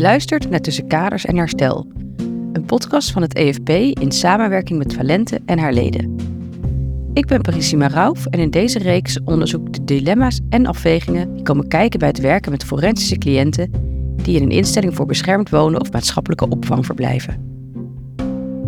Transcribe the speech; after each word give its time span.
Luistert 0.00 0.50
naar 0.50 0.60
Tussen 0.60 0.86
Kaders 0.86 1.24
en 1.24 1.36
Herstel, 1.36 1.86
een 2.52 2.64
podcast 2.66 3.10
van 3.10 3.22
het 3.22 3.34
EFP 3.34 3.68
in 4.00 4.12
samenwerking 4.12 4.78
met 4.78 4.94
Valente 4.94 5.40
en 5.46 5.58
haar 5.58 5.72
leden. 5.72 6.16
Ik 7.12 7.26
ben 7.26 7.40
Parissima 7.40 7.88
Rauf 7.88 8.26
en 8.26 8.38
in 8.38 8.50
deze 8.50 8.78
reeks 8.78 9.20
onderzoek 9.24 9.66
ik 9.66 9.72
de 9.72 9.84
dilemma's 9.84 10.40
en 10.48 10.66
afwegingen 10.66 11.34
die 11.34 11.42
komen 11.42 11.68
kijken 11.68 11.98
bij 11.98 12.08
het 12.08 12.18
werken 12.18 12.50
met 12.50 12.64
forensische 12.64 13.18
cliënten 13.18 13.70
die 14.16 14.36
in 14.36 14.42
een 14.42 14.50
instelling 14.50 14.94
voor 14.94 15.06
beschermd 15.06 15.50
wonen 15.50 15.80
of 15.80 15.92
maatschappelijke 15.92 16.48
opvang 16.48 16.86
verblijven. 16.86 17.48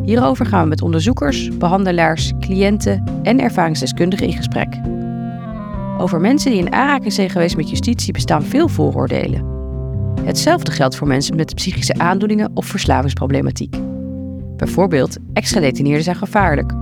Hierover 0.05 0.47
gaan 0.47 0.63
we 0.63 0.69
met 0.69 0.83
onderzoekers, 0.83 1.57
behandelaars, 1.59 2.33
cliënten 2.41 3.05
en 3.23 3.41
ervaringsdeskundigen 3.41 4.27
in 4.27 4.37
gesprek. 4.37 4.81
Over 5.99 6.21
mensen 6.21 6.51
die 6.51 6.61
in 6.61 6.73
aanraking 6.73 7.13
zijn 7.13 7.31
geweest 7.31 7.57
met 7.57 7.71
justitie 7.71 8.13
bestaan 8.13 8.43
veel 8.43 8.69
vooroordelen. 8.69 9.52
Hetzelfde 10.25 10.71
geldt 10.71 10.97
voor 10.97 11.07
mensen 11.07 11.37
met 11.37 11.55
psychische 11.55 11.99
aandoeningen 11.99 12.51
of 12.55 12.67
verslavingsproblematiek. 12.67 13.77
Bijvoorbeeld, 14.57 15.17
ex-gedetineerden 15.33 16.05
zijn 16.05 16.17
gevaarlijk. 16.17 16.73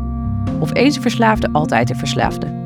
Of 0.59 0.75
eens 0.75 0.97
een 0.97 1.03
verslaafde, 1.03 1.53
altijd 1.53 1.91
een 1.91 1.97
verslaafde. 1.97 2.59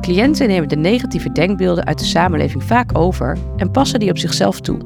Cliënten 0.00 0.48
nemen 0.48 0.68
de 0.68 0.76
negatieve 0.76 1.32
denkbeelden 1.32 1.84
uit 1.84 1.98
de 1.98 2.04
samenleving 2.04 2.64
vaak 2.64 2.98
over 2.98 3.38
en 3.56 3.70
passen 3.70 4.00
die 4.00 4.10
op 4.10 4.18
zichzelf 4.18 4.60
toe. 4.60 4.78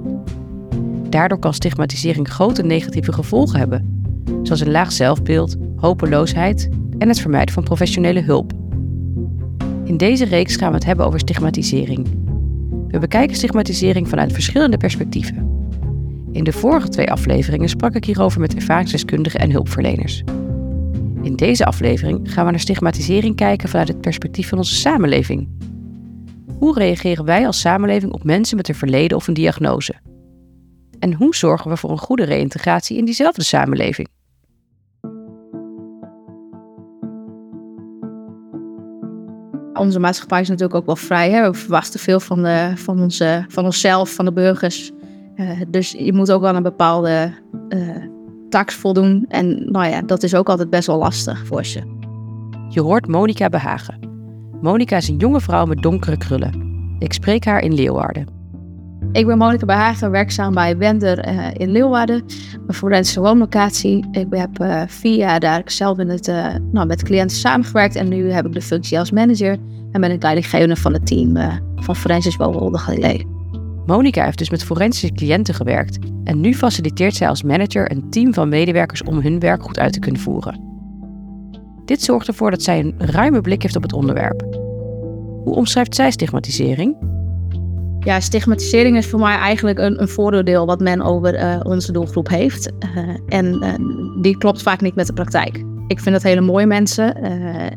Daardoor 1.09 1.39
kan 1.39 1.55
stigmatisering 1.55 2.29
grote 2.29 2.63
negatieve 2.63 3.13
gevolgen 3.13 3.59
hebben, 3.59 4.03
zoals 4.43 4.61
een 4.61 4.71
laag 4.71 4.93
zelfbeeld, 4.93 5.57
hopeloosheid 5.77 6.69
en 6.99 7.09
het 7.09 7.21
vermijden 7.21 7.55
van 7.55 7.65
professionele 7.65 8.21
hulp. 8.21 8.53
In 9.85 9.97
deze 9.97 10.25
reeks 10.25 10.57
gaan 10.57 10.69
we 10.69 10.75
het 10.75 10.85
hebben 10.85 11.07
over 11.07 11.21
stigmatisering. 11.21 12.26
We 12.89 12.99
bekijken 12.99 13.37
stigmatisering 13.37 14.09
vanuit 14.09 14.33
verschillende 14.33 14.77
perspectieven. 14.77 15.55
In 16.33 16.45
de 16.45 16.53
vorige 16.53 16.89
twee 16.89 17.11
afleveringen 17.11 17.69
sprak 17.69 17.95
ik 17.95 18.05
hierover 18.05 18.41
met 18.41 18.55
ervaringsdeskundigen 18.55 19.41
en 19.41 19.51
hulpverleners. 19.51 20.23
In 21.23 21.37
deze 21.37 21.65
aflevering 21.65 22.33
gaan 22.33 22.45
we 22.45 22.51
naar 22.51 22.61
stigmatisering 22.61 23.37
kijken 23.37 23.69
vanuit 23.69 23.89
het 23.89 24.01
perspectief 24.01 24.49
van 24.49 24.59
onze 24.59 24.75
samenleving. 24.75 25.49
Hoe 26.59 26.75
reageren 26.79 27.25
wij 27.25 27.47
als 27.47 27.61
samenleving 27.61 28.13
op 28.13 28.25
mensen 28.25 28.57
met 28.57 28.69
een 28.69 28.75
verleden 28.75 29.17
of 29.17 29.29
een 29.29 29.35
diagnose? 29.35 29.95
En 30.99 31.13
hoe 31.13 31.35
zorgen 31.35 31.71
we 31.71 31.77
voor 31.77 31.91
een 31.91 31.99
goede 31.99 32.25
reïntegratie 32.25 32.97
in 32.97 33.05
diezelfde 33.05 33.43
samenleving? 33.43 34.09
Onze 39.79 40.01
maatschappij 40.01 40.41
is 40.41 40.49
natuurlijk 40.49 40.79
ook 40.79 40.87
wel 40.87 40.97
vrij. 40.97 41.31
Hè? 41.31 41.51
We 41.51 41.57
verwachten 41.57 42.01
veel 42.01 42.21
van, 42.21 42.43
de, 42.43 42.73
van, 42.75 43.01
onze, 43.01 43.45
van 43.49 43.65
onszelf, 43.65 44.11
van 44.11 44.25
de 44.25 44.33
burgers. 44.33 44.93
Uh, 45.37 45.51
dus 45.69 45.91
je 45.91 46.13
moet 46.13 46.33
ook 46.33 46.45
aan 46.45 46.57
een 46.57 46.63
bepaalde 46.63 47.33
uh, 47.69 47.97
tax 48.49 48.75
voldoen. 48.75 49.25
En 49.29 49.71
nou 49.73 49.87
ja, 49.87 50.03
dat 50.03 50.23
is 50.23 50.35
ook 50.35 50.49
altijd 50.49 50.71
best 50.71 50.87
wel 50.87 50.99
lastig 50.99 51.47
voor 51.47 51.65
ze. 51.65 51.95
Je 52.69 52.81
hoort 52.81 53.07
Monika 53.07 53.49
Behagen. 53.49 53.99
Monika 54.61 54.97
is 54.97 55.09
een 55.09 55.17
jonge 55.17 55.41
vrouw 55.41 55.65
met 55.65 55.83
donkere 55.83 56.17
krullen. 56.17 56.65
Ik 56.99 57.13
spreek 57.13 57.45
haar 57.45 57.61
in 57.61 57.75
Leeuwarden. 57.75 58.36
Ik 59.17 59.27
ben 59.27 59.39
Monika 59.39 59.67
Behagen, 59.67 60.11
werkzaam 60.11 60.55
bij 60.55 60.77
Wender 60.77 61.29
uh, 61.29 61.47
in 61.53 61.71
Leeuwarden, 61.71 62.25
mijn 62.61 62.79
forensische 62.79 63.21
woonlocatie. 63.21 64.05
Ik 64.11 64.27
heb 64.31 64.61
uh, 64.61 64.83
vier 64.87 65.17
jaar 65.17 65.41
daar 65.41 65.63
zelf 65.65 65.99
in 65.99 66.09
het, 66.09 66.29
uh, 66.29 66.55
nou, 66.73 66.87
met 66.87 67.03
cliënten 67.03 67.37
samengewerkt 67.37 67.97
en 67.97 68.09
nu 68.09 68.31
heb 68.31 68.47
ik 68.47 68.53
de 68.53 68.63
functie 68.63 68.99
als 68.99 69.11
manager 69.11 69.57
en 69.93 70.01
ben 70.01 70.11
ik 70.11 70.23
leidinggevende 70.23 70.77
van 70.77 70.93
het 70.93 71.07
team 71.07 71.37
van 71.77 71.97
Forensisch 71.97 72.37
Woonholding 72.37 73.27
Monika 73.87 74.25
heeft 74.25 74.39
dus 74.39 74.51
met 74.51 74.65
forensische 74.65 75.15
cliënten 75.15 75.55
gewerkt 75.55 75.99
en 76.25 76.41
nu 76.41 76.55
faciliteert 76.55 77.15
zij 77.15 77.29
als 77.29 77.43
manager 77.43 77.91
een 77.91 78.11
team 78.11 78.35
van 78.35 78.49
medewerkers 78.49 79.03
om 79.03 79.19
hun 79.19 79.39
werk 79.39 79.63
goed 79.63 79.79
uit 79.79 79.93
te 79.93 79.99
kunnen 79.99 80.21
voeren. 80.21 80.61
Dit 81.85 82.03
zorgt 82.03 82.29
ervoor 82.29 82.51
dat 82.51 82.63
zij 82.63 82.81
een 82.81 82.95
ruime 82.99 83.41
blik 83.41 83.63
heeft 83.63 83.77
op 83.77 83.83
het 83.83 83.93
onderwerp. 83.93 84.43
Hoe 85.45 85.55
omschrijft 85.55 85.95
zij 85.95 86.11
stigmatisering? 86.11 87.15
Ja, 88.07 88.21
stigmatisering 88.21 88.97
is 88.97 89.07
voor 89.07 89.21
mij 89.21 89.37
eigenlijk 89.37 89.79
een, 89.79 90.01
een 90.01 90.09
vooroordeel 90.09 90.67
wat 90.67 90.81
men 90.81 91.03
over 91.03 91.35
uh, 91.35 91.61
onze 91.63 91.93
doelgroep 91.93 92.29
heeft. 92.29 92.73
Uh, 92.97 93.09
en 93.29 93.63
uh, 93.63 94.23
die 94.23 94.39
klopt 94.39 94.63
vaak 94.63 94.81
niet 94.81 94.95
met 94.95 95.07
de 95.07 95.13
praktijk. 95.13 95.65
Ik 95.87 96.01
vind 96.01 96.15
dat 96.15 96.23
hele 96.23 96.41
mooie 96.41 96.67
mensen. 96.67 97.15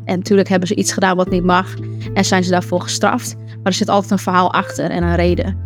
en 0.04 0.16
natuurlijk 0.18 0.48
hebben 0.48 0.68
ze 0.68 0.74
iets 0.74 0.92
gedaan 0.92 1.16
wat 1.16 1.30
niet 1.30 1.44
mag. 1.44 1.74
En 2.14 2.24
zijn 2.24 2.44
ze 2.44 2.50
daarvoor 2.50 2.80
gestraft. 2.80 3.36
Maar 3.36 3.58
er 3.62 3.72
zit 3.72 3.88
altijd 3.88 4.10
een 4.10 4.18
verhaal 4.18 4.52
achter 4.52 4.90
en 4.90 5.02
een 5.02 5.14
reden. 5.14 5.56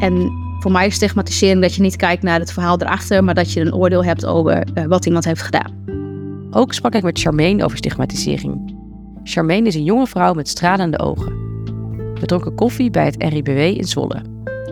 En 0.00 0.30
voor 0.58 0.72
mij 0.72 0.86
is 0.86 0.94
stigmatisering 0.94 1.62
dat 1.62 1.74
je 1.74 1.82
niet 1.82 1.96
kijkt 1.96 2.22
naar 2.22 2.38
het 2.38 2.52
verhaal 2.52 2.80
erachter. 2.80 3.24
Maar 3.24 3.34
dat 3.34 3.52
je 3.52 3.60
een 3.60 3.74
oordeel 3.74 4.04
hebt 4.04 4.26
over 4.26 4.66
wat 4.88 5.06
iemand 5.06 5.24
heeft 5.24 5.42
gedaan. 5.42 5.72
Ook 6.50 6.72
sprak 6.72 6.94
ik 6.94 7.02
met 7.02 7.20
Charmaine 7.20 7.64
over 7.64 7.76
stigmatisering. 7.76 8.78
Charmaine 9.24 9.66
is 9.66 9.74
een 9.74 9.84
jonge 9.84 10.06
vrouw 10.06 10.32
met 10.32 10.48
stralende 10.48 10.98
ogen. 10.98 11.39
We 12.20 12.26
dronken 12.26 12.54
koffie 12.54 12.90
bij 12.90 13.04
het 13.04 13.16
RIBW 13.18 13.58
in 13.58 13.84
Zwolle. 13.84 14.22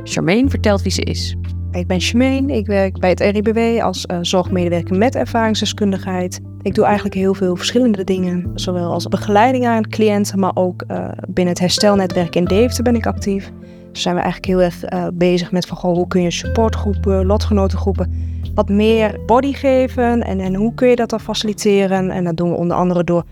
Charmaine 0.05 0.51
vertelt 0.51 0.83
wie 0.83 0.93
ze 0.93 1.03
is. 1.03 1.37
Ik 1.71 1.87
ben 1.87 2.01
Charmaine, 2.01 2.57
ik 2.57 2.67
werk 2.67 2.99
bij 2.99 3.11
het 3.11 3.21
RIBW 3.21 3.83
als 3.83 4.07
uh, 4.11 4.19
zorgmedewerker 4.21 4.97
met 4.97 5.15
ervaringsdeskundigheid. 5.15 6.41
Ik 6.63 6.75
doe 6.75 6.85
eigenlijk 6.85 7.15
heel 7.15 7.35
veel 7.35 7.57
verschillende 7.57 8.05
dingen, 8.05 8.51
zowel 8.55 8.93
als 8.93 9.07
begeleiding 9.07 9.67
aan 9.67 9.89
cliënten, 9.89 10.39
maar 10.39 10.51
ook 10.55 10.85
uh, 10.89 11.09
binnen 11.29 11.55
het 11.55 11.63
herstelnetwerk 11.63 12.35
in 12.35 12.45
Deventer 12.45 12.85
ben 12.85 12.95
ik 12.95 13.07
actief. 13.07 13.53
Dus 13.93 14.03
zijn 14.03 14.15
we 14.15 14.21
eigenlijk 14.21 14.53
heel 14.53 14.63
erg 14.63 14.93
uh, 14.93 15.07
bezig 15.15 15.53
met 15.53 15.67
van, 15.67 15.77
goh, 15.77 15.95
hoe 15.95 16.09
kun 16.09 16.23
je 16.23 16.31
supportgroepen, 16.31 17.27
lotgenotengroepen 17.27 18.37
wat 18.55 18.69
meer 18.69 19.21
body 19.27 19.53
geven 19.53 20.23
en, 20.23 20.41
en 20.41 20.55
hoe 20.55 20.75
kun 20.75 20.89
je 20.89 20.97
dat 20.97 21.11
dan 21.11 21.21
faciliteren. 21.21 22.11
En 22.11 22.25
dat 22.25 22.37
doen 22.37 22.51
we 22.51 22.57
onder 22.57 22.77
andere 22.77 23.05
door 23.05 23.25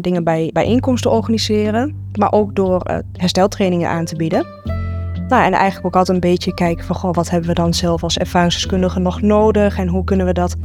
dingen 0.00 0.24
bij 0.24 0.50
bijeenkomsten 0.52 1.10
organiseren, 1.10 1.94
maar 2.18 2.32
ook 2.32 2.54
door 2.54 2.90
uh, 2.90 2.98
hersteltrainingen 3.12 3.88
aan 3.88 4.04
te 4.04 4.16
bieden. 4.16 4.46
Nou, 5.28 5.44
en 5.44 5.52
eigenlijk 5.52 5.86
ook 5.86 5.96
altijd 5.96 6.08
een 6.08 6.30
beetje 6.30 6.54
kijken 6.54 6.84
van 6.84 6.96
goh, 6.96 7.14
wat 7.14 7.30
hebben 7.30 7.48
we 7.48 7.54
dan 7.54 7.74
zelf 7.74 8.02
als 8.02 8.18
ervaringsdeskundigen 8.18 9.02
nog 9.02 9.20
nodig 9.20 9.78
en 9.78 9.88
hoe 9.88 10.04
kunnen 10.04 10.26
we 10.26 10.32
dat 10.32 10.56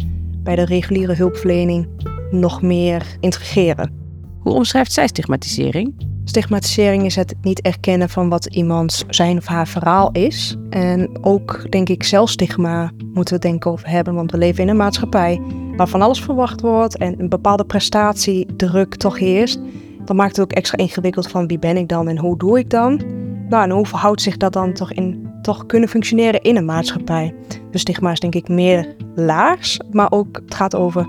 bij 0.44 0.56
de 0.56 0.66
reguliere 0.66 1.14
hulpverlening 1.16 1.88
nog 2.32 2.62
meer 2.62 3.18
integreren. 3.20 3.92
Hoe 4.40 4.54
omschrijft 4.54 4.92
zij 4.92 5.08
stigmatisering? 5.08 6.13
Stigmatisering 6.26 7.06
is 7.06 7.16
het 7.16 7.36
niet 7.42 7.62
erkennen 7.62 8.10
van 8.10 8.30
wat 8.30 8.46
iemand 8.46 9.06
zijn 9.10 9.38
of 9.38 9.46
haar 9.46 9.68
verhaal 9.68 10.12
is. 10.12 10.58
En 10.70 11.10
ook, 11.22 11.72
denk 11.72 11.90
ik, 11.90 12.04
zelfstigma 12.04 12.92
moeten 13.14 13.34
we 13.34 13.40
denken 13.40 13.72
over 13.72 13.90
hebben, 13.90 14.14
want 14.14 14.32
we 14.32 14.38
leven 14.38 14.64
in 14.64 14.70
een 14.70 14.78
maatschappij 14.78 15.42
waar 15.78 15.88
van 15.88 16.02
alles 16.02 16.22
verwacht 16.22 16.62
wordt 16.62 16.98
en 16.98 17.20
een 17.20 17.30
bepaalde 17.30 17.66
prestatiedruk 17.66 18.96
toch 18.96 19.20
heerst. 19.20 19.60
Dan 20.06 20.16
maakt 20.16 20.36
het 20.36 20.46
ook 20.46 20.52
extra 20.52 20.78
ingewikkeld 20.78 21.28
van 21.28 21.48
wie 21.48 21.60
ben 21.60 21.78
ik 21.78 21.88
dan 21.88 22.08
en 22.08 22.18
hoe 22.18 22.38
doe 22.38 22.60
ik 22.60 22.70
dan? 22.70 23.02
Nou, 23.50 23.64
en 23.64 23.70
hoe 23.70 23.86
verhoudt 23.86 24.22
zich 24.22 24.38
dat 24.38 24.54
dan 24.54 24.74
toch 24.74 24.94
in 24.94 25.32
toch 25.42 25.66
kunnen 25.66 25.90
functioneren 25.90 26.42
in 26.42 26.56
een 26.56 26.66
maatschappij? 26.66 27.36
Dus 27.72 27.82
stigma 27.82 28.12
is 28.12 28.20
denk 28.20 28.36
ik 28.36 28.48
meer 28.48 28.96
laags, 29.16 29.80
maar 29.92 30.12
ook 30.12 30.42
het 30.46 30.56
gaat 30.56 30.76
over 30.76 31.08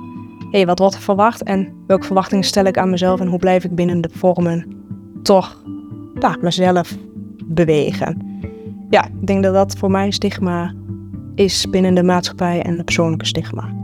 hey, 0.50 0.66
wat 0.66 0.78
wordt 0.78 0.94
er 0.94 1.00
verwacht 1.00 1.42
en 1.42 1.72
welke 1.86 2.06
verwachtingen 2.06 2.44
stel 2.44 2.64
ik 2.64 2.78
aan 2.78 2.90
mezelf 2.90 3.20
en 3.20 3.26
hoe 3.26 3.38
blijf 3.38 3.64
ik 3.64 3.74
binnen 3.74 4.00
de 4.00 4.10
vormen 4.12 4.83
toch 5.24 5.62
nou, 6.14 6.38
mezelf 6.40 6.96
bewegen. 7.44 8.40
Ja, 8.90 9.04
ik 9.04 9.26
denk 9.26 9.42
dat 9.42 9.54
dat 9.54 9.76
voor 9.76 9.90
mij 9.90 10.10
stigma 10.10 10.74
is 11.34 11.70
binnen 11.70 11.94
de 11.94 12.02
maatschappij 12.02 12.62
en 12.62 12.76
de 12.76 12.84
persoonlijke 12.84 13.26
stigma. 13.26 13.74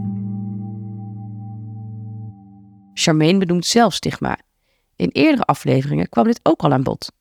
Charmaine 2.95 3.39
benoemt 3.39 3.67
zelf 3.67 3.95
stigma. 3.95 4.39
In 4.97 5.11
eerdere 5.13 5.43
afleveringen 5.43 6.09
kwam 6.09 6.25
dit 6.25 6.41
ook 6.43 6.63
al 6.63 6.73
aan 6.73 6.83
bod. 6.83 7.13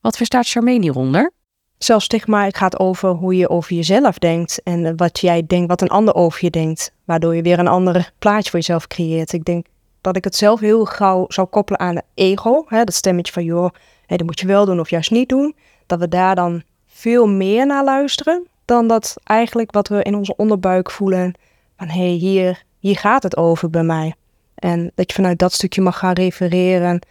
Wat 0.00 0.16
verstaat 0.16 0.48
Charmaine 0.48 0.82
hieronder? 0.82 1.32
Zelfstigma 1.78 2.50
gaat 2.50 2.78
over 2.78 3.10
hoe 3.10 3.36
je 3.36 3.48
over 3.48 3.74
jezelf 3.74 4.18
denkt 4.18 4.62
en 4.62 4.96
wat 4.96 5.20
jij 5.20 5.46
denkt, 5.46 5.68
wat 5.68 5.80
een 5.80 5.88
ander 5.88 6.14
over 6.14 6.44
je 6.44 6.50
denkt. 6.50 6.92
Waardoor 7.04 7.36
je 7.36 7.42
weer 7.42 7.58
een 7.58 7.68
ander 7.68 8.12
plaatje 8.18 8.50
voor 8.50 8.58
jezelf 8.58 8.86
creëert. 8.86 9.32
Ik 9.32 9.44
denk 9.44 9.66
dat 10.04 10.16
ik 10.16 10.24
het 10.24 10.36
zelf 10.36 10.60
heel 10.60 10.84
gauw 10.84 11.24
zou 11.28 11.46
koppelen 11.46 11.80
aan 11.80 11.94
het 11.94 12.04
ego. 12.14 12.64
Hè, 12.68 12.84
dat 12.84 12.94
stemmetje 12.94 13.32
van, 13.32 13.44
joh, 13.44 13.70
dat 14.06 14.22
moet 14.22 14.40
je 14.40 14.46
wel 14.46 14.64
doen 14.64 14.80
of 14.80 14.90
juist 14.90 15.10
niet 15.10 15.28
doen. 15.28 15.56
Dat 15.86 15.98
we 15.98 16.08
daar 16.08 16.34
dan 16.34 16.62
veel 16.86 17.28
meer 17.28 17.66
naar 17.66 17.84
luisteren 17.84 18.46
dan 18.64 18.88
dat 18.88 19.14
eigenlijk 19.22 19.72
wat 19.72 19.88
we 19.88 20.02
in 20.02 20.14
onze 20.14 20.36
onderbuik 20.36 20.90
voelen. 20.90 21.34
Van, 21.76 21.88
hé, 21.88 22.00
hey, 22.00 22.08
hier, 22.08 22.62
hier 22.78 22.96
gaat 22.96 23.22
het 23.22 23.36
over 23.36 23.70
bij 23.70 23.82
mij. 23.82 24.14
En 24.54 24.92
dat 24.94 25.08
je 25.08 25.14
vanuit 25.14 25.38
dat 25.38 25.52
stukje 25.52 25.80
mag 25.80 25.98
gaan 25.98 26.12
refereren 26.12 27.06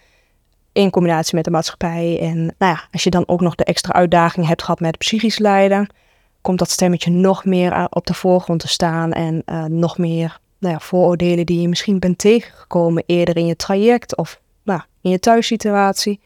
in 0.72 0.90
combinatie 0.90 1.36
met 1.36 1.44
de 1.44 1.52
maatschappij. 1.52 2.20
En 2.22 2.38
nou 2.38 2.74
ja, 2.74 2.88
als 2.92 3.04
je 3.04 3.10
dan 3.10 3.28
ook 3.28 3.42
nog 3.42 3.56
de 3.56 3.64
extra 3.64 3.94
uitdaging 3.94 4.48
hebt 4.48 4.64
gehad 4.64 4.80
met 4.80 4.98
psychisch 4.98 5.40
lijden, 5.40 5.88
komt 6.42 6.60
dat 6.60 6.70
stemmetje 6.70 7.12
nog 7.12 7.46
meer 7.46 7.88
op 7.90 8.08
de 8.08 8.14
voorgrond 8.14 8.60
te 8.60 8.68
staan 8.68 9.12
en 9.12 9.42
uh, 9.46 9.64
nog 9.64 9.98
meer 9.98 10.42
nou 10.64 10.76
ja, 10.76 10.80
vooroordelen 10.80 11.46
die 11.46 11.62
je 11.62 11.68
misschien 11.68 12.00
bent 12.00 12.18
tegengekomen 12.18 13.04
eerder 13.06 13.38
in 13.38 13.46
je 13.46 13.56
traject 13.56 14.18
of 14.18 14.42
nou, 14.64 14.82
in 15.02 15.12
je 15.12 15.20
thuissituatie. 15.20 16.20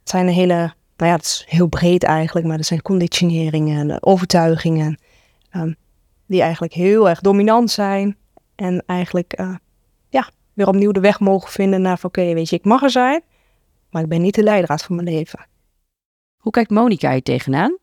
Het 0.00 0.08
zijn 0.10 0.26
een 0.26 0.32
hele, 0.32 0.54
nou 0.96 1.10
ja, 1.10 1.12
het 1.12 1.24
is 1.24 1.44
heel 1.48 1.66
breed 1.66 2.02
eigenlijk, 2.02 2.46
maar 2.46 2.58
er 2.58 2.64
zijn 2.64 2.82
conditioneringen, 2.82 4.02
overtuigingen. 4.02 4.98
Um, 5.56 5.76
die 6.26 6.42
eigenlijk 6.42 6.72
heel 6.72 7.08
erg 7.08 7.20
dominant 7.20 7.70
zijn. 7.70 8.16
En 8.54 8.82
eigenlijk 8.86 9.40
uh, 9.40 9.54
ja, 10.08 10.30
weer 10.52 10.68
opnieuw 10.68 10.92
de 10.92 11.00
weg 11.00 11.20
mogen 11.20 11.50
vinden 11.50 11.82
naar 11.82 11.98
van 11.98 12.08
oké, 12.08 12.34
weet 12.34 12.48
je, 12.48 12.56
ik 12.56 12.64
mag 12.64 12.82
er 12.82 12.90
zijn, 12.90 13.22
maar 13.90 14.02
ik 14.02 14.08
ben 14.08 14.22
niet 14.22 14.34
de 14.34 14.42
leidraad 14.42 14.82
van 14.82 14.96
mijn 14.96 15.08
leven. 15.08 15.46
Hoe 16.36 16.52
kijkt 16.52 16.70
Monika 16.70 17.10
hier 17.10 17.22
tegenaan? 17.22 17.78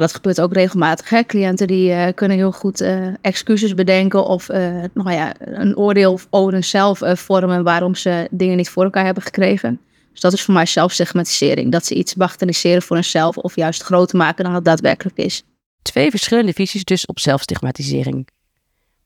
Dat 0.00 0.14
gebeurt 0.14 0.40
ook 0.40 0.52
regelmatig. 0.52 1.08
Hè? 1.08 1.22
Cliënten 1.22 1.66
die 1.66 1.90
uh, 1.90 2.06
kunnen 2.14 2.36
heel 2.36 2.52
goed 2.52 2.80
uh, 2.80 3.06
excuses 3.20 3.74
bedenken 3.74 4.24
of 4.24 4.50
uh, 4.50 4.56
nou 4.94 5.12
ja, 5.12 5.34
een 5.38 5.76
oordeel 5.76 6.20
over 6.30 6.52
hunzelf 6.52 7.00
vormen 7.04 7.64
waarom 7.64 7.94
ze 7.94 8.28
dingen 8.30 8.56
niet 8.56 8.68
voor 8.68 8.84
elkaar 8.84 9.04
hebben 9.04 9.22
gekregen. 9.22 9.80
Dus 10.12 10.20
dat 10.20 10.32
is 10.32 10.42
voor 10.42 10.54
mij 10.54 10.66
zelfstigmatisering. 10.66 11.72
Dat 11.72 11.86
ze 11.86 11.94
iets 11.94 12.14
bagatelliseren 12.14 12.82
voor 12.82 12.96
hunzelf 12.96 13.36
of 13.36 13.56
juist 13.56 13.82
groter 13.82 14.18
maken 14.18 14.44
dan 14.44 14.54
het 14.54 14.64
daadwerkelijk 14.64 15.16
is. 15.16 15.42
Twee 15.82 16.10
verschillende 16.10 16.52
visies 16.52 16.84
dus 16.84 17.06
op 17.06 17.18
zelfstigmatisering. 17.18 18.28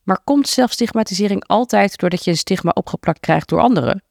Maar 0.03 0.19
komt 0.23 0.47
zelfstigmatisering 0.47 1.47
altijd 1.47 1.97
doordat 1.97 2.23
je 2.23 2.31
een 2.31 2.37
stigma 2.37 2.71
opgeplakt 2.73 3.19
krijgt 3.19 3.49
door 3.49 3.59
anderen? 3.59 4.03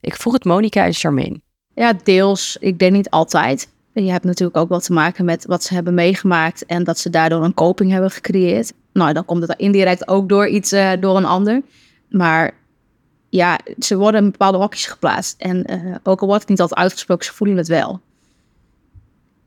Ik 0.00 0.16
vroeg 0.16 0.32
het 0.32 0.44
Monika 0.44 0.84
en 0.84 0.92
Charmaine. 0.92 1.40
Ja, 1.74 1.92
deels. 2.04 2.56
Ik 2.60 2.78
denk 2.78 2.92
niet 2.92 3.10
altijd. 3.10 3.68
Je 4.04 4.10
hebt 4.10 4.24
natuurlijk 4.24 4.56
ook 4.56 4.68
wat 4.68 4.84
te 4.84 4.92
maken 4.92 5.24
met 5.24 5.46
wat 5.46 5.64
ze 5.64 5.74
hebben 5.74 5.94
meegemaakt 5.94 6.66
en 6.66 6.84
dat 6.84 6.98
ze 6.98 7.10
daardoor 7.10 7.44
een 7.44 7.54
coping 7.54 7.90
hebben 7.90 8.10
gecreëerd. 8.10 8.72
Nou, 8.92 9.12
dan 9.12 9.24
komt 9.24 9.42
het 9.42 9.58
indirect 9.58 10.08
ook 10.08 10.28
door 10.28 10.48
iets 10.48 10.72
uh, 10.72 10.92
door 11.00 11.16
een 11.16 11.24
ander. 11.24 11.62
Maar 12.08 12.54
ja, 13.28 13.58
ze 13.78 13.96
worden 13.96 14.24
in 14.24 14.30
bepaalde 14.30 14.58
hokjes 14.58 14.86
geplaatst. 14.86 15.40
En 15.40 15.72
uh, 15.72 15.94
ook 16.02 16.20
al 16.20 16.26
wordt 16.26 16.40
het 16.40 16.50
niet 16.50 16.60
altijd 16.60 16.80
uitgesproken, 16.80 17.24
ze 17.24 17.32
voelen 17.32 17.56
het 17.56 17.68
wel. 17.68 18.00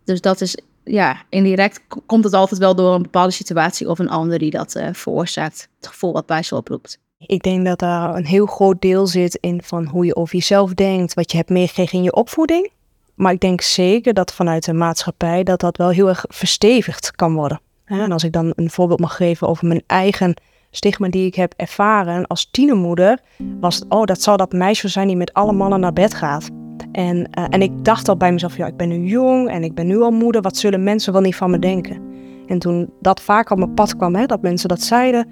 Dus 0.03 0.21
dat 0.21 0.41
is, 0.41 0.57
ja, 0.83 1.21
indirect 1.29 1.81
komt 2.05 2.23
het 2.23 2.33
altijd 2.33 2.59
wel 2.59 2.75
door 2.75 2.95
een 2.95 3.01
bepaalde 3.01 3.31
situatie 3.31 3.89
of 3.89 3.99
een 3.99 4.09
ander 4.09 4.39
die 4.39 4.51
dat 4.51 4.75
uh, 4.75 4.87
veroorzaakt. 4.91 5.69
Het 5.77 5.87
gevoel 5.87 6.13
wat 6.13 6.25
bij 6.25 6.43
ze 6.43 6.55
oproept. 6.55 6.99
Ik 7.17 7.43
denk 7.43 7.65
dat 7.65 7.79
daar 7.79 8.15
een 8.15 8.25
heel 8.25 8.45
groot 8.45 8.81
deel 8.81 9.07
zit 9.07 9.35
in 9.41 9.61
van 9.63 9.85
hoe 9.85 10.05
je 10.05 10.15
over 10.15 10.35
jezelf 10.35 10.73
denkt, 10.73 11.13
wat 11.13 11.31
je 11.31 11.37
hebt 11.37 11.49
meegekregen 11.49 11.97
in 11.97 12.03
je 12.03 12.15
opvoeding. 12.15 12.71
Maar 13.19 13.31
ik 13.31 13.39
denk 13.39 13.62
zeker 13.62 14.13
dat 14.13 14.33
vanuit 14.33 14.66
de 14.66 14.74
maatschappij 14.74 15.44
dat 15.44 15.60
dat 15.60 15.77
wel 15.77 15.89
heel 15.89 16.07
erg 16.07 16.25
verstevigd 16.27 17.12
kan 17.12 17.33
worden. 17.33 17.62
En 17.86 18.12
als 18.12 18.24
ik 18.24 18.31
dan 18.31 18.54
een 18.56 18.69
voorbeeld 18.69 19.00
mag 19.00 19.16
geven 19.16 19.48
over 19.48 19.68
mijn 19.68 19.83
eigen 19.88 20.33
stigma 20.71 21.10
die 21.10 21.25
ik 21.25 21.36
heb 21.36 21.54
ervaren 21.57 22.27
als 22.27 22.51
tienermoeder, 22.51 23.19
was 23.60 23.75
het, 23.75 23.86
oh, 23.89 24.04
dat 24.04 24.21
zal 24.21 24.38
dat 24.38 24.51
meisje 24.51 24.88
zijn 24.88 25.07
die 25.07 25.16
met 25.16 25.33
alle 25.33 25.51
mannen 25.51 25.80
naar 25.80 25.94
bed 25.94 26.13
gaat. 26.13 26.50
En, 26.92 27.18
uh, 27.18 27.45
en 27.50 27.62
ik 27.62 27.86
dacht 27.86 28.10
al 28.10 28.18
bij 28.18 28.31
mezelf, 28.31 28.57
ja, 28.57 28.68
ik 28.68 28.77
ben 28.77 28.89
nu 28.89 29.06
jong 29.06 29.50
en 29.50 29.63
ik 29.63 29.75
ben 29.75 29.88
nu 29.88 30.01
al 30.01 30.12
moeder, 30.12 30.42
wat 30.42 30.57
zullen 30.57 30.83
mensen 30.83 31.13
wel 31.13 31.21
niet 31.21 31.36
van 31.36 31.51
me 31.51 31.60
denken? 31.60 32.01
En 32.48 32.60
toen 32.60 32.89
dat 33.01 33.21
vaak 33.21 33.50
op 33.50 33.57
mijn 33.57 33.74
pad 33.74 33.95
kwam, 33.95 34.16
hè, 34.16 34.25
dat 34.25 34.42
mensen 34.42 34.69
dat 34.69 34.81
zeiden, 34.81 35.27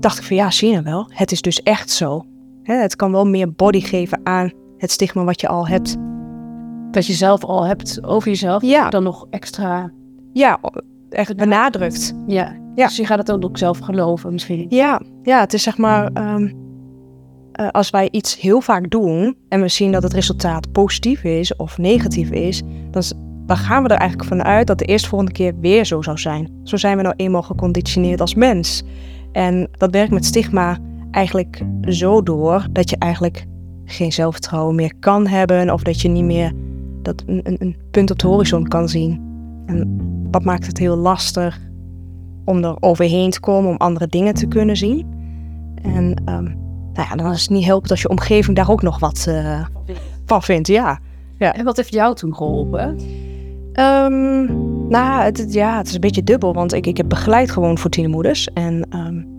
dacht 0.00 0.18
ik 0.18 0.24
van 0.24 0.36
ja, 0.36 0.50
zie 0.50 0.70
je 0.70 0.82
wel, 0.82 1.06
het 1.08 1.32
is 1.32 1.40
dus 1.40 1.62
echt 1.62 1.90
zo. 1.90 2.24
Hè, 2.62 2.74
het 2.74 2.96
kan 2.96 3.12
wel 3.12 3.26
meer 3.26 3.52
body 3.52 3.80
geven 3.80 4.20
aan 4.22 4.52
het 4.78 4.90
stigma 4.90 5.24
wat 5.24 5.40
je 5.40 5.48
al 5.48 5.68
hebt 5.68 5.96
dat 6.90 7.06
je 7.06 7.12
zelf 7.12 7.44
al 7.44 7.66
hebt 7.66 8.04
over 8.04 8.28
jezelf, 8.28 8.62
ja. 8.62 8.90
dan 8.90 9.02
nog 9.02 9.26
extra... 9.30 9.92
Ja, 10.32 10.60
echt 11.10 11.36
benadrukt. 11.36 12.14
Ja. 12.26 12.56
ja, 12.74 12.86
dus 12.86 12.96
je 12.96 13.06
gaat 13.06 13.18
het 13.18 13.44
ook 13.44 13.58
zelf 13.58 13.78
geloven 13.78 14.32
misschien. 14.32 14.66
Ja, 14.68 15.00
ja 15.22 15.40
het 15.40 15.52
is 15.52 15.62
zeg 15.62 15.78
maar... 15.78 16.10
Um, 16.34 16.64
uh, 17.60 17.68
als 17.70 17.90
wij 17.90 18.08
iets 18.10 18.40
heel 18.40 18.60
vaak 18.60 18.90
doen 18.90 19.36
en 19.48 19.60
we 19.60 19.68
zien 19.68 19.92
dat 19.92 20.02
het 20.02 20.12
resultaat 20.12 20.72
positief 20.72 21.24
is 21.24 21.56
of 21.56 21.78
negatief 21.78 22.30
is, 22.30 22.62
dan, 22.90 23.02
dan 23.46 23.56
gaan 23.56 23.82
we 23.82 23.88
er 23.88 23.98
eigenlijk 23.98 24.28
vanuit 24.28 24.66
dat 24.66 24.78
de 24.78 24.84
eerstvolgende 24.84 25.32
keer 25.32 25.54
weer 25.60 25.84
zo 25.84 26.02
zou 26.02 26.18
zijn. 26.18 26.50
Zo 26.62 26.76
zijn 26.76 26.96
we 26.96 27.02
nou 27.02 27.14
eenmaal 27.16 27.42
geconditioneerd 27.42 28.20
als 28.20 28.34
mens. 28.34 28.82
En 29.32 29.68
dat 29.72 29.90
werkt 29.90 30.12
met 30.12 30.24
stigma 30.24 30.78
eigenlijk 31.10 31.62
zo 31.80 32.22
door 32.22 32.66
dat 32.70 32.90
je 32.90 32.96
eigenlijk 32.98 33.46
geen 33.84 34.12
zelfvertrouwen 34.12 34.74
meer 34.74 34.92
kan 35.00 35.26
hebben 35.26 35.72
of 35.72 35.82
dat 35.82 36.00
je 36.00 36.08
niet 36.08 36.24
meer 36.24 36.52
dat 37.06 37.22
een, 37.26 37.40
een, 37.42 37.56
een 37.58 37.76
punt 37.90 38.10
op 38.10 38.18
de 38.18 38.26
horizon 38.26 38.68
kan 38.68 38.88
zien. 38.88 39.20
En 39.66 40.00
dat 40.30 40.44
maakt 40.44 40.66
het 40.66 40.78
heel 40.78 40.96
lastig 40.96 41.60
om 42.44 42.64
er 42.64 42.76
overheen 42.80 43.30
te 43.30 43.40
komen, 43.40 43.70
om 43.70 43.76
andere 43.76 44.06
dingen 44.06 44.34
te 44.34 44.46
kunnen 44.46 44.76
zien. 44.76 45.06
En 45.82 46.04
um, 46.04 46.56
nou 46.92 47.08
ja, 47.08 47.14
dan 47.16 47.32
is 47.32 47.40
het 47.40 47.50
niet 47.50 47.64
helpend 47.64 47.90
als 47.90 48.02
je 48.02 48.08
omgeving 48.08 48.56
daar 48.56 48.70
ook 48.70 48.82
nog 48.82 48.98
wat 48.98 49.26
uh, 49.28 49.64
van 50.26 50.42
vindt. 50.42 50.68
Ja. 50.68 50.98
ja. 51.38 51.54
En 51.54 51.64
wat 51.64 51.76
heeft 51.76 51.92
jou 51.92 52.14
toen 52.14 52.34
geholpen? 52.34 52.98
Um, 53.72 54.88
nou, 54.88 55.22
het, 55.22 55.52
ja, 55.52 55.76
het 55.76 55.86
is 55.86 55.94
een 55.94 56.00
beetje 56.00 56.24
dubbel, 56.24 56.54
want 56.54 56.72
ik, 56.72 56.86
ik 56.86 56.96
heb 56.96 57.08
begeleid 57.08 57.50
gewoon 57.50 57.78
voor 57.78 57.90
tienermoeders. 57.90 58.48
En 58.52 58.88
um, 58.96 59.35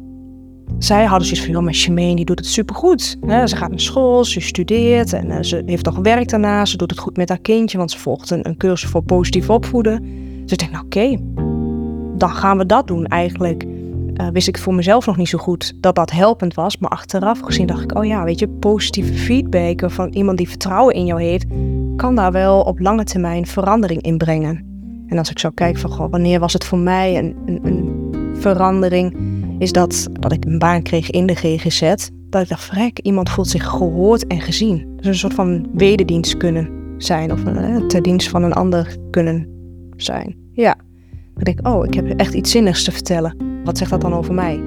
zij 0.80 1.06
hadden 1.06 1.28
zoiets 1.28 1.46
van, 1.46 1.54
joh, 1.54 1.64
maar 1.64 1.74
Shemaine 1.74 2.16
die 2.16 2.26
doet 2.26 2.40
het 2.40 2.48
supergoed. 2.48 3.18
Ze 3.46 3.56
gaat 3.56 3.70
naar 3.70 3.80
school, 3.80 4.26
ze 4.26 4.40
studeert 4.40 5.14
en 5.14 5.28
uh, 5.28 5.38
ze 5.42 5.64
heeft 5.66 5.86
nog 5.86 5.98
werk 5.98 6.30
daarna. 6.30 6.66
Ze 6.66 6.78
doet 6.78 6.90
het 6.90 7.00
goed 7.00 7.18
met 7.18 7.30
haar 7.30 7.40
kindje, 7.40 7.78
want 7.78 7.92
ze 7.92 8.00
volgt 8.00 8.30
een, 8.30 8.58
cursus 8.58 8.90
voor 8.90 9.04
positief 9.04 9.50
opvoeden. 9.50 10.02
Dus 10.42 10.52
ik 10.52 10.58
denk, 10.58 10.72
nou 10.72 10.86
oké, 10.86 11.18
dan 12.18 12.30
gaan 12.30 12.58
we 12.58 12.66
dat 12.66 12.88
doen 12.88 13.06
eigenlijk. 13.06 13.64
Uh, 13.64 14.28
wist 14.28 14.48
ik 14.48 14.58
voor 14.58 14.74
mezelf 14.74 15.06
nog 15.06 15.18
niet 15.18 15.30
zo 15.30 15.38
goed 15.38 15.74
dat 15.82 15.96
dat 15.96 16.12
helpend 16.12 16.54
was. 16.54 16.78
Maar 16.78 16.90
achteraf 16.90 17.40
gezien 17.40 17.68
dacht 17.68 17.84
ik, 17.84 17.98
oh 17.98 18.06
ja, 18.06 18.24
weet 18.24 18.40
je, 18.40 18.48
positieve 18.48 19.14
feedback 19.14 19.92
van 19.92 20.10
iemand 20.10 20.38
die 20.38 20.50
vertrouwen 20.50 20.94
in 20.94 21.06
jou 21.06 21.22
heeft, 21.22 21.46
kan 21.96 22.16
daar 22.16 22.32
wel 22.32 22.62
op 22.62 22.80
lange 22.80 23.04
termijn 23.04 23.48
verandering 23.48 24.02
in 24.02 24.18
brengen. 24.18 24.66
En 25.08 25.18
als 25.18 25.30
ik 25.30 25.40
zou 25.40 25.54
kijken 25.54 25.82
van, 25.82 26.10
wanneer 26.10 26.40
was 26.40 26.54
het 26.54 26.66
voor 26.66 26.78
mij 26.78 27.18
een, 27.18 27.36
een 27.64 28.36
verandering 28.40 29.16
is 29.58 29.72
dat, 29.72 30.08
dat 30.12 30.32
ik 30.32 30.46
een 30.46 30.60
baan 30.60 30.82
kreeg 30.82 31.10
in 31.10 31.26
de 31.26 31.36
GGZ. 31.36 31.82
Dat 32.30 32.42
ik 32.42 32.50
dacht, 32.50 32.64
vrek, 32.64 33.00
iemand 33.00 33.30
voelt 33.30 33.48
zich 33.48 33.66
gehoord 33.66 34.28
en 34.28 34.42
gezien. 34.42 34.94
Dus 34.96 35.06
een 35.06 35.16
soort 35.16 35.34
van 35.34 35.70
wederdienst 35.74 36.38
kunnen 36.38 36.96
zijn 36.98 37.32
of 37.32 37.46
een, 37.46 37.58
eh, 37.58 37.86
ter 37.86 38.02
dienst 38.02 38.30
van 38.30 38.44
een 38.44 38.54
ander 38.54 38.96
kunnen 39.12 39.48
zijn. 39.96 40.36
Ja. 40.52 40.76
Dan 41.34 41.44
denk 41.44 41.60
ik, 41.60 41.68
oh, 41.68 41.86
ik 41.86 41.94
heb 41.94 42.20
echt 42.20 42.34
iets 42.34 42.52
zinnigs 42.52 42.84
te 42.84 42.92
vertellen. 42.92 43.62
Wat 43.64 43.78
zegt 43.78 43.92
dat 43.92 44.02
dan 44.02 44.14
over 44.14 44.34
mij? 44.34 44.62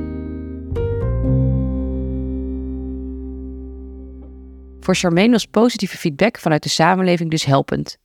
Voor 4.80 4.94
Charmaine 4.94 5.32
was 5.32 5.46
positieve 5.46 5.96
feedback 5.96 6.38
vanuit 6.38 6.62
de 6.62 6.68
samenleving 6.68 7.30
dus 7.30 7.44
helpend. 7.44 7.98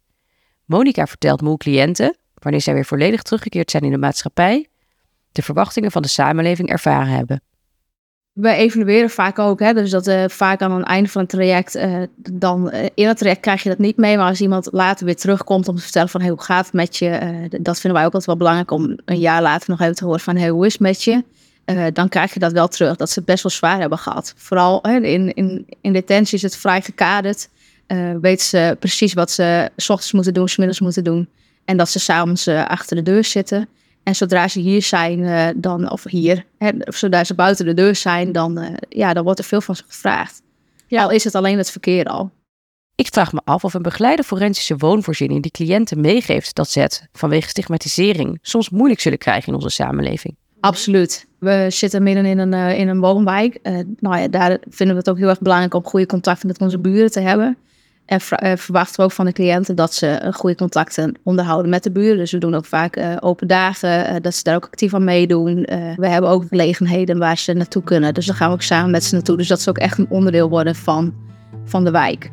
Monika 0.65 1.05
vertelt 1.05 1.41
me 1.41 1.47
hoe 1.47 1.57
cliënten, 1.57 2.17
wanneer 2.33 2.61
zij 2.61 2.73
weer 2.73 2.85
volledig 2.85 3.21
teruggekeerd 3.21 3.71
zijn 3.71 3.83
in 3.83 3.91
de 3.91 3.97
maatschappij, 3.97 4.67
de 5.35 5.41
verwachtingen 5.41 5.91
van 5.91 6.01
de 6.01 6.07
samenleving 6.07 6.69
ervaren 6.69 7.07
hebben. 7.07 7.41
We 8.35 8.49
evalueren 8.49 9.09
vaak 9.09 9.39
ook, 9.39 9.59
hè, 9.59 9.73
dus 9.73 9.89
dat 9.89 10.07
uh, 10.07 10.23
vaak 10.27 10.61
aan 10.61 10.71
het 10.71 10.85
einde 10.85 11.09
van 11.09 11.21
het 11.21 11.29
traject, 11.29 11.75
uh, 11.75 12.01
dan 12.15 12.69
uh, 12.73 12.85
in 12.93 13.07
het 13.07 13.17
traject 13.17 13.41
krijg 13.41 13.63
je 13.63 13.69
dat 13.69 13.77
niet 13.77 13.97
mee, 13.97 14.17
maar 14.17 14.27
als 14.27 14.41
iemand 14.41 14.67
later 14.71 15.05
weer 15.05 15.15
terugkomt 15.15 15.67
om 15.67 15.75
te 15.75 15.81
vertellen 15.81 16.09
van 16.09 16.21
hey, 16.21 16.29
hoe 16.29 16.41
gaat 16.41 16.65
het 16.65 16.73
met 16.73 16.97
je, 16.97 17.09
dat 17.61 17.79
vinden 17.79 17.99
wij 17.99 18.07
ook 18.07 18.13
altijd 18.13 18.25
wel 18.25 18.37
belangrijk 18.37 18.71
om 18.71 18.97
een 19.05 19.19
jaar 19.19 19.41
later 19.41 19.69
nog 19.69 19.81
even 19.81 19.95
te 19.95 20.05
horen 20.05 20.19
van 20.19 20.35
hey, 20.35 20.49
hoe 20.49 20.65
is 20.65 20.71
het 20.71 20.81
met 20.81 21.03
je? 21.03 21.23
dan 21.93 22.09
krijg 22.09 22.33
je 22.33 22.39
dat 22.39 22.51
wel 22.51 22.67
terug, 22.67 22.95
dat 22.95 23.09
ze 23.09 23.19
het 23.19 23.27
best 23.27 23.43
wel 23.43 23.51
zwaar 23.51 23.79
hebben 23.79 23.97
gehad. 23.97 24.33
Vooral 24.37 24.81
in, 24.81 25.35
in, 25.35 25.65
in 25.81 25.93
detentie 25.93 26.35
is 26.35 26.41
het 26.41 26.57
vrij 26.57 26.81
gekaderd, 26.81 27.49
weten 28.21 28.45
ze 28.45 28.77
precies 28.79 29.13
wat 29.13 29.31
ze 29.31 29.69
s 29.75 29.89
ochtends 29.89 30.13
moeten 30.13 30.33
doen, 30.33 30.47
s 30.47 30.57
middags 30.57 30.79
moeten 30.79 31.03
doen 31.03 31.29
en 31.65 31.77
dat 31.77 31.89
ze 31.89 31.99
s'avonds 31.99 32.47
achter 32.47 32.95
de 32.95 33.01
deur 33.01 33.23
zitten. 33.23 33.67
En 34.05 34.15
zodra 34.15 34.47
ze 34.47 34.59
hier 34.59 34.81
zijn, 34.81 35.19
uh, 35.19 35.47
dan, 35.55 35.91
of 35.91 36.03
hier, 36.03 36.45
hè, 36.57 36.69
of 36.83 36.95
zodra 36.95 37.23
ze 37.23 37.35
buiten 37.35 37.65
de 37.65 37.73
deur 37.73 37.95
zijn, 37.95 38.31
dan, 38.31 38.59
uh, 38.59 38.67
ja, 38.89 39.13
dan 39.13 39.23
wordt 39.23 39.39
er 39.39 39.45
veel 39.45 39.61
van 39.61 39.75
ze 39.75 39.83
gevraagd. 39.87 40.41
Ja. 40.87 41.03
Al 41.03 41.09
is 41.09 41.23
het 41.23 41.35
alleen 41.35 41.57
het 41.57 41.71
verkeer 41.71 42.05
al. 42.05 42.31
Ik 42.95 43.07
vraag 43.11 43.33
me 43.33 43.41
af 43.43 43.63
of 43.63 43.73
een 43.73 43.81
begeleider 43.81 44.25
forensische 44.25 44.77
woonvoorziening 44.77 45.41
die 45.41 45.51
cliënten 45.51 46.01
meegeeft 46.01 46.55
dat 46.55 46.69
zet 46.69 47.07
vanwege 47.11 47.49
stigmatisering 47.49 48.39
soms 48.41 48.69
moeilijk 48.69 48.99
zullen 48.99 49.17
krijgen 49.17 49.47
in 49.47 49.53
onze 49.53 49.69
samenleving. 49.69 50.35
Absoluut. 50.59 51.27
We 51.39 51.67
zitten 51.69 52.03
midden 52.03 52.25
in 52.25 52.37
een, 52.37 52.53
uh, 52.53 52.79
in 52.79 52.87
een 52.87 52.99
woonwijk. 52.99 53.59
nou 53.99 54.17
ja, 54.17 54.27
daar 54.27 54.57
vinden 54.69 54.95
we 54.95 55.01
het 55.01 55.09
ook 55.09 55.17
heel 55.17 55.29
erg 55.29 55.39
belangrijk 55.39 55.73
om 55.73 55.83
goede 55.83 56.05
contacten 56.05 56.47
met 56.47 56.61
onze 56.61 56.79
buren 56.79 57.11
te 57.11 57.19
hebben. 57.19 57.57
En 58.05 58.19
uh, 58.43 58.51
verwachten 58.55 58.95
we 58.95 59.03
ook 59.03 59.11
van 59.11 59.25
de 59.25 59.31
cliënten 59.31 59.75
dat 59.75 59.93
ze 59.93 60.31
goede 60.33 60.55
contacten 60.55 61.13
onderhouden 61.23 61.69
met 61.69 61.83
de 61.83 61.91
buren. 61.91 62.17
Dus 62.17 62.31
we 62.31 62.37
doen 62.37 62.55
ook 62.55 62.65
vaak 62.65 62.97
uh, 62.97 63.15
open 63.19 63.47
dagen, 63.47 64.21
dat 64.21 64.35
ze 64.35 64.43
daar 64.43 64.55
ook 64.55 64.65
actief 64.65 64.93
aan 64.93 65.03
meedoen. 65.03 65.55
we 65.95 66.07
hebben 66.07 66.29
ook 66.29 66.45
gelegenheden 66.47 67.17
waar 67.17 67.37
ze 67.37 67.53
naartoe 67.53 67.83
kunnen. 67.83 68.13
Dus 68.13 68.25
dan 68.25 68.35
gaan 68.35 68.47
we 68.47 68.53
ook 68.53 68.61
samen 68.61 68.91
met 68.91 69.03
ze 69.03 69.13
naartoe. 69.13 69.37
Dus 69.37 69.47
dat 69.47 69.61
ze 69.61 69.69
ook 69.69 69.77
echt 69.77 69.97
een 69.97 70.09
onderdeel 70.09 70.49
worden 70.49 70.75
van, 70.75 71.13
van 71.65 71.83
de 71.83 71.91
wijk. 71.91 72.31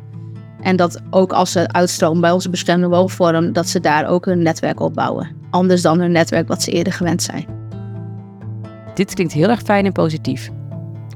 En 0.63 0.75
dat 0.75 1.01
ook 1.09 1.33
als 1.33 1.51
ze 1.51 1.67
uitstromen 1.67 2.21
bij 2.21 2.31
onze 2.31 2.49
beschermde 2.49 2.87
woonvorm, 2.87 3.53
dat 3.53 3.67
ze 3.67 3.79
daar 3.79 4.07
ook 4.07 4.25
een 4.25 4.41
netwerk 4.41 4.79
opbouwen. 4.79 5.29
Anders 5.49 5.81
dan 5.81 5.99
hun 5.99 6.11
netwerk 6.11 6.47
wat 6.47 6.63
ze 6.63 6.71
eerder 6.71 6.93
gewend 6.93 7.23
zijn. 7.23 7.45
Dit 8.93 9.13
klinkt 9.13 9.33
heel 9.33 9.49
erg 9.49 9.61
fijn 9.61 9.85
en 9.85 9.91
positief. 9.91 10.49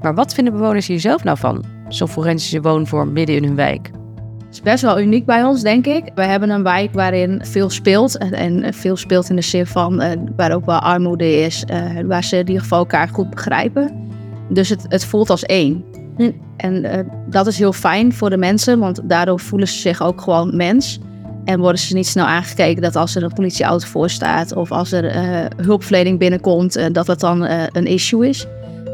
Maar 0.02 0.16
wat 0.16 0.34
vinden 0.34 0.54
bewoners 0.54 0.88
hier 0.88 1.00
zelf 1.00 1.24
nou 1.24 1.38
van? 1.38 1.64
Zo'n 1.88 2.08
forensische 2.08 2.62
woonvorm 2.62 3.14
midden 3.14 3.36
in 3.36 3.44
hun 3.44 3.56
wijk? 3.56 3.90
Is 4.58 4.64
best 4.64 4.84
wel 4.84 5.00
uniek 5.00 5.26
bij 5.26 5.44
ons, 5.44 5.62
denk 5.62 5.86
ik. 5.88 6.04
We 6.16 6.24
hebben 6.24 6.50
een 6.50 6.64
wijk 6.64 6.94
waarin 6.94 7.42
veel 7.44 7.70
speelt. 7.70 8.18
En, 8.18 8.74
veel 8.74 8.98
speelt 8.98 9.30
in 9.30 9.36
de 9.36 9.42
zin 9.42 9.66
van 9.66 10.02
uh, 10.02 10.12
waar 10.36 10.52
ook 10.52 10.66
wel 10.66 10.80
armoede 10.80 11.40
is. 11.40 11.64
Uh, 11.72 12.02
waar 12.06 12.24
ze 12.24 12.38
in 12.38 12.48
ieder 12.48 12.62
geval 12.62 12.80
elkaar 12.80 13.10
goed 13.10 13.30
begrijpen. 13.30 14.10
Dus 14.50 14.70
het, 14.70 14.86
het 14.88 15.06
voelt 15.06 15.30
als 15.30 15.44
één. 15.44 15.84
Hm. 16.18 16.32
En 16.58 16.86
uh, 16.86 16.92
dat 17.30 17.48
is 17.48 17.58
heel 17.58 17.74
fijn 17.74 18.14
voor 18.14 18.30
de 18.30 18.38
mensen, 18.38 18.80
want 18.80 19.02
daardoor 19.04 19.40
voelen 19.40 19.68
ze 19.68 19.80
zich 19.80 20.02
ook 20.02 20.22
gewoon 20.22 20.56
mens. 20.56 21.00
En 21.46 21.60
worden 21.60 21.82
ze 21.82 21.94
niet 21.94 22.08
snel 22.08 22.26
aangekeken 22.26 22.82
dat 22.82 22.96
als 22.96 23.16
er 23.16 23.24
een 23.24 23.34
politieauto 23.34 23.88
voor 23.88 24.10
staat 24.10 24.56
of 24.56 24.72
als 24.72 24.92
er 24.92 25.14
hulpverlening 25.64 26.20
binnenkomt, 26.20 26.94
dat 26.94 27.06
dat 27.06 27.20
dan 27.20 27.42
een 27.72 27.86
issue 27.86 28.28
is. 28.28 28.46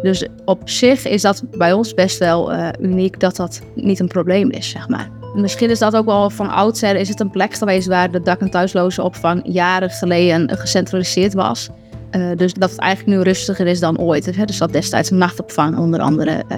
Dus 0.02 0.28
op 0.46 0.70
zich 0.70 1.08
is 1.08 1.22
dat 1.22 1.44
bij 1.58 1.74
ons 1.74 1.94
best 1.94 2.18
wel 2.18 2.54
uniek 2.82 3.20
dat 3.20 3.36
dat 3.36 3.62
niet 3.76 4.00
een 4.00 4.08
probleem 4.08 4.50
is, 4.50 4.70
zeg 4.70 4.88
maar. 4.88 5.23
Misschien 5.34 5.70
is 5.70 5.80
dat 5.80 5.96
ook 5.96 6.06
wel 6.06 6.30
van 6.30 6.50
oudsher 6.50 6.96
is 6.96 7.10
het 7.10 7.20
een 7.20 7.30
plek 7.30 7.54
geweest 7.54 7.88
waar 7.88 8.12
de 8.12 8.22
dak- 8.22 8.40
en 8.40 8.50
thuisloze 8.50 9.04
opvang 9.04 9.42
jaren 9.44 9.90
geleden 9.90 10.58
gecentraliseerd 10.58 11.34
was. 11.34 11.70
Uh, 12.12 12.28
dus 12.36 12.54
dat 12.54 12.72
het 12.72 12.80
eigenlijk 12.80 13.18
nu 13.18 13.24
rustiger 13.24 13.68
is 13.68 13.80
dan 13.80 14.00
ooit. 14.00 14.48
Dus 14.48 14.58
dat 14.58 14.72
destijds 14.72 15.12
een 15.12 15.18
nachtopvang 15.18 15.78
onder 15.78 16.00
andere, 16.00 16.44
uh, 16.52 16.58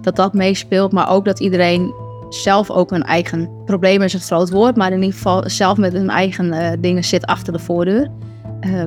dat 0.00 0.16
dat 0.16 0.32
meespeelt. 0.32 0.92
Maar 0.92 1.10
ook 1.10 1.24
dat 1.24 1.40
iedereen 1.40 1.94
zelf 2.28 2.70
ook 2.70 2.92
een 2.92 3.02
eigen 3.02 3.50
probleem 3.64 4.02
is 4.02 4.12
een 4.12 4.20
groot 4.20 4.50
woord. 4.50 4.76
Maar 4.76 4.92
in 4.92 5.02
ieder 5.02 5.14
geval 5.14 5.42
zelf 5.46 5.76
met 5.76 5.92
hun 5.92 6.10
eigen 6.10 6.46
uh, 6.46 6.68
dingen 6.78 7.04
zit 7.04 7.26
achter 7.26 7.52
de 7.52 7.58
voordeur. 7.58 8.10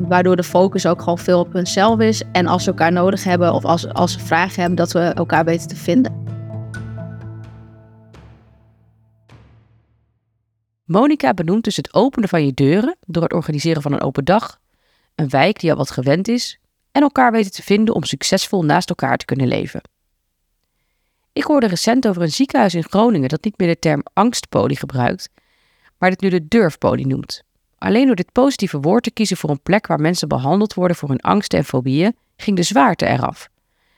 waardoor 0.07 0.35
de 0.35 0.43
focus 0.43 0.85
ook 0.85 0.99
gewoon 0.99 1.17
veel 1.17 1.39
op 1.39 1.53
hunzelf 1.53 1.99
is. 1.99 2.23
En 2.31 2.47
als 2.47 2.63
ze 2.63 2.69
elkaar 2.69 2.91
nodig 2.91 3.23
hebben 3.23 3.53
of 3.53 3.65
als, 3.65 3.93
als 3.93 4.11
ze 4.11 4.19
vragen 4.19 4.59
hebben, 4.59 4.75
dat 4.77 4.91
we 4.91 4.99
elkaar 4.99 5.45
weten 5.45 5.67
te 5.67 5.75
vinden. 5.75 6.26
Monica 10.87 11.33
benoemt 11.33 11.63
dus 11.63 11.75
het 11.75 11.93
openen 11.93 12.29
van 12.29 12.45
je 12.45 12.53
deuren 12.53 12.97
door 13.05 13.23
het 13.23 13.33
organiseren 13.33 13.81
van 13.81 13.91
een 13.93 14.01
open 14.01 14.25
dag, 14.25 14.59
een 15.15 15.29
wijk 15.29 15.59
die 15.59 15.71
al 15.71 15.77
wat 15.77 15.91
gewend 15.91 16.27
is 16.27 16.59
en 16.91 17.01
elkaar 17.01 17.31
weten 17.31 17.51
te 17.51 17.63
vinden 17.63 17.95
om 17.95 18.03
succesvol 18.03 18.63
naast 18.63 18.89
elkaar 18.89 19.17
te 19.17 19.25
kunnen 19.25 19.47
leven. 19.47 19.81
Ik 21.33 21.43
hoorde 21.43 21.67
recent 21.67 22.07
over 22.07 22.21
een 22.21 22.31
ziekenhuis 22.31 22.73
in 22.73 22.83
Groningen 22.83 23.29
dat 23.29 23.43
niet 23.43 23.57
meer 23.57 23.67
de 23.67 23.79
term 23.79 24.03
angstpolie 24.13 24.77
gebruikt, 24.77 25.29
maar 25.97 26.09
dit 26.09 26.21
nu 26.21 26.29
de 26.29 26.47
durfpolie 26.47 27.07
noemt. 27.07 27.43
Alleen 27.77 28.05
door 28.05 28.15
dit 28.15 28.31
positieve 28.31 28.79
woord 28.79 29.03
te 29.03 29.11
kiezen 29.11 29.37
voor 29.37 29.49
een 29.49 29.61
plek 29.61 29.87
waar 29.87 29.99
mensen 29.99 30.27
behandeld 30.27 30.73
worden 30.73 30.97
voor 30.97 31.09
hun 31.09 31.21
angsten 31.21 31.59
en 31.59 31.65
fobieën, 31.65 32.15
ging 32.37 32.57
de 32.57 32.63
zwaarte 32.63 33.05
eraf. 33.05 33.49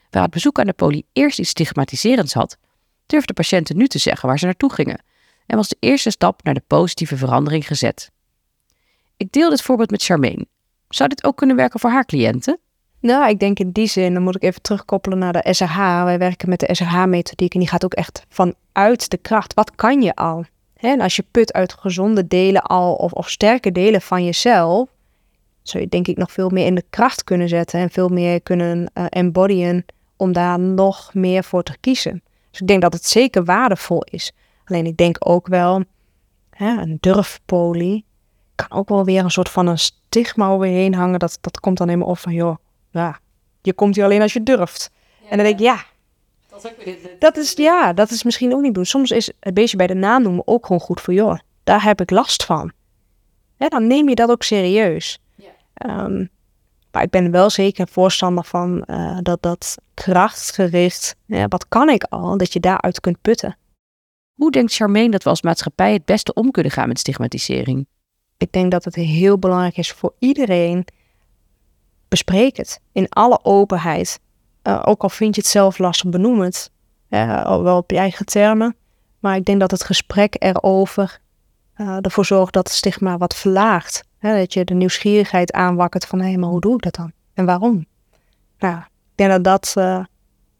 Waar 0.10 0.24
het 0.24 0.32
bezoek 0.32 0.60
aan 0.60 0.66
de 0.66 0.74
poli 0.74 1.04
eerst 1.14 1.40
iets 1.40 1.50
stigmatiserends 1.50 2.34
had, 2.34 2.58
durfden 3.06 3.36
patiënten 3.36 3.78
nu 3.78 3.88
te 3.88 3.98
zeggen 4.00 4.28
waar 4.28 4.40
ze 4.40 4.46
naartoe 4.46 4.74
gingen 4.74 5.04
en 5.50 5.56
was 5.56 5.68
de 5.68 5.78
eerste 5.80 6.10
stap 6.10 6.44
naar 6.44 6.54
de 6.54 6.64
positieve 6.68 7.18
verandering 7.18 7.68
gezet. 7.68 8.12
Ik 9.18 9.32
deel 9.32 9.50
dit 9.50 9.62
voorbeeld 9.62 9.92
met 9.92 10.04
Charmaine. 10.04 10.46
Zou 10.90 11.10
dit 11.10 11.24
ook 11.24 11.38
kunnen 11.38 11.56
werken 11.56 11.80
voor 11.80 11.90
haar 11.90 12.06
cliënten? 12.06 12.60
Nou, 13.00 13.30
ik 13.30 13.40
denk 13.40 13.60
in 13.60 13.72
die 13.72 13.88
zin, 13.88 14.14
dan 14.14 14.24
moet 14.24 14.36
ik 14.36 14.44
even 14.44 14.62
terugkoppelen 14.62 15.18
naar 15.18 15.34
de 15.34 15.54
SRH. 15.54 16.04
Wij 16.04 16.18
werken 16.18 16.50
met 16.50 16.60
de 16.60 16.76
SRH-methodiek 16.76 17.54
en 17.54 17.60
die 17.60 17.70
gaat 17.70 17.86
ook 17.86 17.94
echt 17.94 18.26
vanuit 18.30 19.10
de 19.10 19.18
kracht. 19.18 19.54
Wat 19.54 19.76
kan 19.76 20.02
je 20.02 20.16
al? 20.16 20.46
En 20.76 21.02
als 21.02 21.16
je 21.16 21.26
put 21.32 21.54
uit 21.54 21.74
gezonde 21.74 22.28
delen 22.28 22.62
al 22.62 22.94
of, 22.94 23.12
of 23.12 23.30
sterke 23.30 23.72
delen 23.72 24.02
van 24.02 24.26
jezelf, 24.26 24.90
zou 25.62 25.84
je 25.84 25.90
denk 25.90 26.08
ik 26.08 26.18
nog 26.18 26.32
veel 26.32 26.50
meer 26.50 26.66
in 26.66 26.76
de 26.76 26.86
kracht 26.90 27.24
kunnen 27.24 27.50
zetten 27.50 27.80
en 27.80 27.90
veel 27.90 28.10
meer 28.10 28.42
kunnen 28.42 28.92
uh, 28.94 29.06
embodyen 29.10 29.86
om 30.18 30.34
daar 30.34 30.60
nog 30.60 31.14
meer 31.14 31.44
voor 31.44 31.64
te 31.64 31.78
kiezen. 31.80 32.24
Dus 32.52 32.62
ik 32.62 32.68
denk 32.68 32.82
dat 32.82 32.94
het 32.94 33.06
zeker 33.06 33.44
waardevol 33.44 34.04
is. 34.04 34.32
Alleen 34.70 34.86
ik 34.86 34.98
denk 34.98 35.16
ook 35.20 35.48
wel, 35.48 35.84
hè, 36.50 36.82
een 36.82 36.98
durfpolie 37.00 38.06
kan 38.56 38.78
ook 38.78 38.90
wel 38.90 39.06
weer 39.06 39.24
een 39.24 39.32
soort 39.32 39.50
van 39.50 39.68
een 39.68 39.80
stigma 39.80 40.50
overheen 40.50 40.96
hangen. 40.96 41.20
Dat, 41.20 41.38
dat 41.42 41.60
komt 41.60 41.78
dan 41.78 41.88
helemaal 41.88 42.10
op 42.10 42.18
van, 42.18 42.34
joh, 42.34 42.56
ja, 42.92 43.20
je 43.62 43.74
komt 43.74 43.96
hier 43.96 44.04
alleen 44.04 44.22
als 44.22 44.34
je 44.34 44.44
durft. 44.44 44.92
en 45.30 45.38
dan 45.38 45.46
denk 45.46 45.60
ik, 45.60 45.66
ja, 45.66 45.84
dat 46.50 46.64
is, 46.64 46.72
ook 46.72 46.84
weer 46.84 46.98
dat 47.20 47.38
is, 47.38 47.54
ja, 47.54 47.94
dat 47.94 48.10
is 48.10 48.24
misschien 48.24 48.54
ook 48.54 48.62
niet 48.62 48.74
doen. 48.74 48.86
Soms 48.86 49.12
is 49.12 49.32
het 49.40 49.54
beestje 49.54 49.78
bij 49.78 49.88
de 49.88 49.94
naam 49.94 50.22
noemen 50.22 50.48
ook 50.48 50.66
gewoon 50.66 50.82
goed 50.82 51.02
voor, 51.02 51.14
joh, 51.14 51.40
daar 51.64 51.84
heb 51.84 52.02
ik 52.02 52.10
last 52.10 52.46
van. 52.46 52.72
Ja, 53.58 53.70
dan 53.70 53.88
neem 53.88 54.10
je 54.10 54.16
dat 54.16 54.30
ook 54.30 54.44
serieus. 54.44 55.20
Ja. 55.36 56.04
Um, 56.04 56.30
maar 56.92 57.04
ik 57.04 57.10
ben 57.10 57.32
wel 57.32 57.50
zeker 57.50 57.88
voorstander 57.88 58.44
van 58.44 58.84
uh, 58.86 59.18
dat 59.22 59.42
dat 59.42 59.76
krachtgericht, 59.94 61.16
ja, 61.26 61.48
wat 61.48 61.68
kan 61.68 61.90
ik 61.90 62.04
al, 62.04 62.38
dat 62.38 62.54
je 62.54 62.60
daaruit 62.60 63.00
kunt 63.00 63.22
putten. 63.22 63.58
Hoe 64.40 64.52
denkt 64.52 64.74
Charmaine 64.74 65.12
dat 65.12 65.24
we 65.24 65.30
als 65.30 65.42
maatschappij 65.42 65.94
het 65.94 66.06
beste 66.06 66.34
om 66.34 66.52
kunnen 66.52 66.72
gaan 66.72 66.88
met 66.88 67.00
stigmatisering? 67.00 67.88
Ik 68.38 68.52
denk 68.52 68.72
dat 68.72 68.84
het 68.84 68.96
heel 68.96 69.40
belangrijk 69.40 69.78
is 69.78 69.92
voor 69.92 70.14
iedereen. 70.20 70.88
Bespreek 72.08 72.58
het 72.58 72.82
in 72.92 73.10
alle 73.10 73.40
openheid. 73.44 74.20
Uh, 74.64 74.82
ook 74.86 75.04
al 75.04 75.10
vind 75.10 75.36
je 75.36 75.42
het 75.42 75.50
zelf 75.50 75.78
lastig, 75.78 76.10
benoem 76.10 76.40
het. 76.40 76.72
Wel 77.10 77.78
op 77.78 77.92
je 77.92 77.98
eigen 77.98 78.26
termen. 78.26 78.76
Maar 79.20 79.36
ik 79.36 79.46
denk 79.46 79.60
dat 79.60 79.72
het 79.72 79.84
gesprek 79.84 80.36
erover 80.38 81.20
uh, 81.78 81.98
ervoor 82.02 82.26
zorgt 82.26 82.54
dat 82.54 82.68
het 82.68 82.78
stigma 82.78 83.18
wat 83.18 83.36
verlaagt. 83.36 84.04
Hè, 84.18 84.38
dat 84.38 84.54
je 84.54 84.66
de 84.66 84.74
nieuwsgierigheid 84.74 85.52
aanwakkert 85.52 86.06
van 86.06 86.22
hé, 86.22 86.38
maar 86.38 86.50
hoe 86.50 86.62
doe 86.62 86.74
ik 86.74 86.82
dat 86.82 86.96
dan? 86.96 87.12
En 87.34 87.46
waarom? 87.46 87.86
Nou, 88.60 88.78
ik 88.78 89.16
denk 89.16 89.30
dat 89.30 89.44
dat 89.44 89.74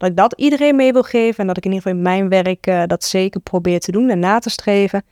dat 0.00 0.08
ik 0.08 0.16
dat 0.16 0.34
iedereen 0.36 0.76
mee 0.76 0.92
wil 0.92 1.02
geven 1.02 1.38
en 1.38 1.46
dat 1.46 1.56
ik 1.56 1.64
in 1.64 1.72
ieder 1.72 1.86
geval 1.86 1.98
in 1.98 2.04
mijn 2.04 2.28
werk 2.28 2.66
uh, 2.66 2.82
dat 2.86 3.04
zeker 3.04 3.40
probeer 3.40 3.80
te 3.80 3.92
doen 3.92 4.10
en 4.10 4.18
na 4.18 4.38
te 4.38 4.50
streven. 4.50 5.02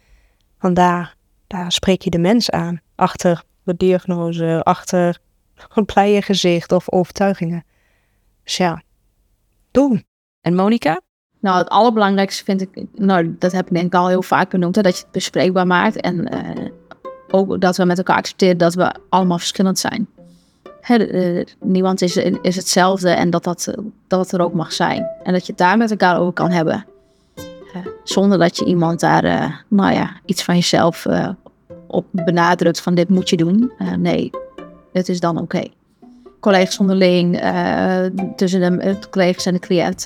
Want 0.59 0.77
daar, 0.77 1.17
daar 1.47 1.73
spreek 1.73 2.03
je 2.03 2.11
de 2.11 2.19
mens 2.19 2.51
aan. 2.51 2.81
Achter 2.95 3.43
de 3.63 3.77
diagnose, 3.77 4.61
achter 4.63 5.19
een 5.75 5.85
blije 5.85 6.23
gezicht 6.23 6.73
of 6.73 6.93
overtuigingen. 6.93 7.65
Dus 8.45 8.57
ja, 8.57 8.83
doen. 9.71 10.05
En 10.41 10.55
Monika? 10.55 11.01
Nou, 11.41 11.59
het 11.59 11.69
allerbelangrijkste 11.69 12.45
vind 12.45 12.61
ik, 12.61 12.85
nou, 12.95 13.37
dat 13.39 13.53
heb 13.53 13.67
ik 13.67 13.73
denk 13.73 13.87
ik 13.87 13.95
al 13.95 14.09
heel 14.09 14.23
vaak 14.23 14.51
benoemd, 14.51 14.75
dat 14.75 14.97
je 14.97 15.03
het 15.03 15.13
bespreekbaar 15.13 15.67
maakt. 15.67 16.01
En 16.01 16.35
uh, 16.35 16.69
ook 17.31 17.61
dat 17.61 17.77
we 17.77 17.85
met 17.85 17.99
elkaar 17.99 18.17
accepteren 18.17 18.59
dat 18.59 18.75
we 18.75 18.95
allemaal 19.09 19.39
verschillend 19.39 19.79
zijn 19.79 20.09
niemand 21.61 22.03
is, 22.03 22.15
hetzelfde 22.43 23.11
en 23.11 23.31
dat 23.31 23.45
dat, 23.45 23.75
dat 24.07 24.21
het 24.21 24.33
er 24.33 24.45
ook 24.45 24.55
mag 24.55 24.73
zijn. 24.73 25.07
En 25.23 25.33
dat 25.33 25.47
je 25.47 25.53
het 25.53 25.59
daar 25.59 25.77
met 25.77 25.91
elkaar 25.91 26.19
over 26.19 26.33
kan 26.33 26.51
hebben. 26.51 26.87
zonder 28.05 28.39
dat 28.39 28.57
je 28.57 28.65
iemand 28.65 29.01
daar, 29.01 29.25
uh, 29.25 29.55
nou 29.69 29.93
ja, 29.93 30.11
iets 30.25 30.45
van 30.45 30.55
jezelf 30.55 31.05
uh, 31.05 31.29
op 31.87 32.07
benadrukt 32.11 32.81
van 32.81 32.95
dit 32.95 33.09
moet 33.09 33.29
je 33.29 33.37
doen. 33.37 33.73
Uh, 33.79 33.95
nee, 33.95 34.31
het 34.93 35.09
is 35.09 35.21
dan 35.21 35.39
oké. 35.39 35.43
Okay. 35.43 35.73
Collega's 36.41 36.79
onderling, 36.79 37.41
tussen 38.37 38.61
de 38.61 38.99
collega's 39.11 39.47
en 39.47 39.53
de 39.53 39.59
cliënt. 39.59 40.03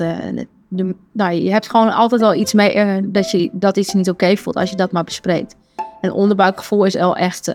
De, 0.68 0.94
nou, 1.12 1.32
je 1.32 1.50
hebt 1.50 1.70
gewoon 1.70 1.92
altijd 1.92 2.20
wel 2.20 2.34
iets 2.34 2.52
mee 2.52 3.00
dat, 3.10 3.30
je, 3.30 3.50
dat 3.52 3.76
iets 3.76 3.92
niet 3.94 4.10
oké 4.10 4.36
voelt 4.36 4.56
als 4.56 4.70
je 4.70 4.76
dat 4.76 4.92
maar 4.92 5.04
bespreekt. 5.04 5.54
En 6.00 6.12
onderbuikgevoel 6.12 6.84
is 6.84 6.94
wel 6.94 7.16
echt 7.16 7.52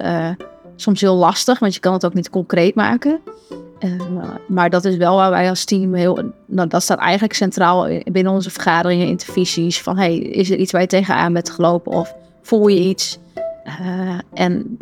soms 0.78 1.02
heel 1.02 1.16
lastig, 1.16 1.60
want 1.60 1.74
je 1.74 1.80
kan 1.80 1.94
het 1.94 2.06
ook 2.06 2.14
niet 2.14 2.30
concreet 2.30 2.76
maken. 2.76 3.20
Uh, 3.80 3.92
maar 4.48 4.70
dat 4.70 4.86
is 4.86 4.98
wel 4.98 5.16
waar 5.16 5.30
wij 5.30 5.50
als 5.50 5.66
team 5.66 5.94
heel. 5.94 6.32
Nou, 6.46 6.68
dat 6.68 6.84
staat 6.84 7.00
eigenlijk 7.00 7.34
centraal 7.34 7.88
binnen 8.12 8.34
onze 8.34 8.50
vergaderingen, 8.50 9.08
intervisies. 9.08 9.82
Van 9.82 9.98
hey, 9.98 10.18
is 10.18 10.50
er 10.50 10.58
iets 10.58 10.72
waar 10.72 10.82
je 10.82 10.88
tegenaan 10.88 11.34
bent 11.34 11.50
gelopen 11.50 11.92
of 11.92 12.16
voel 12.42 12.68
je 12.68 12.80
iets? 12.80 13.20
Uh, 13.66 14.20
en 14.34 14.78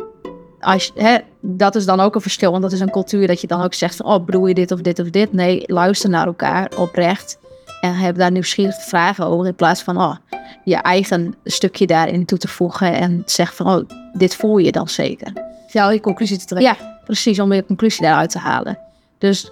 als, 0.60 0.92
hè, 0.94 1.16
dat 1.40 1.74
is 1.74 1.86
dan 1.86 2.00
ook 2.00 2.14
een 2.14 2.20
verschil, 2.20 2.50
want 2.50 2.62
dat 2.62 2.72
is 2.72 2.80
een 2.80 2.90
cultuur 2.90 3.26
dat 3.26 3.40
je 3.40 3.46
dan 3.46 3.62
ook 3.62 3.74
zegt 3.74 3.96
van, 3.96 4.06
oh, 4.06 4.24
bedoel 4.24 4.46
je 4.46 4.54
dit 4.54 4.72
of 4.72 4.80
dit 4.80 4.98
of 4.98 5.10
dit? 5.10 5.32
Nee, 5.32 5.62
luister 5.66 6.10
naar 6.10 6.26
elkaar 6.26 6.72
oprecht 6.76 7.38
en 7.80 7.94
heb 7.94 8.16
daar 8.16 8.30
nieuwsgierige 8.30 8.80
vragen 8.80 9.26
over 9.26 9.46
in 9.46 9.54
plaats 9.54 9.82
van, 9.82 9.96
oh, 9.96 10.16
je 10.64 10.76
eigen 10.76 11.34
stukje 11.44 11.86
daarin 11.86 12.24
toe 12.24 12.38
te 12.38 12.48
voegen 12.48 12.92
en 12.92 13.22
zeg 13.24 13.54
van, 13.54 13.66
oh, 13.66 13.88
dit 14.12 14.36
voel 14.36 14.58
je 14.58 14.72
dan 14.72 14.88
zeker 14.88 15.32
jou 15.76 15.92
je 15.92 16.00
conclusie 16.00 16.38
te 16.38 16.44
trekken. 16.44 16.76
Ja, 16.78 17.00
precies, 17.04 17.40
om 17.40 17.52
je 17.52 17.66
conclusie 17.66 18.02
daaruit 18.02 18.30
te 18.30 18.38
halen. 18.38 18.78
Dus 19.18 19.50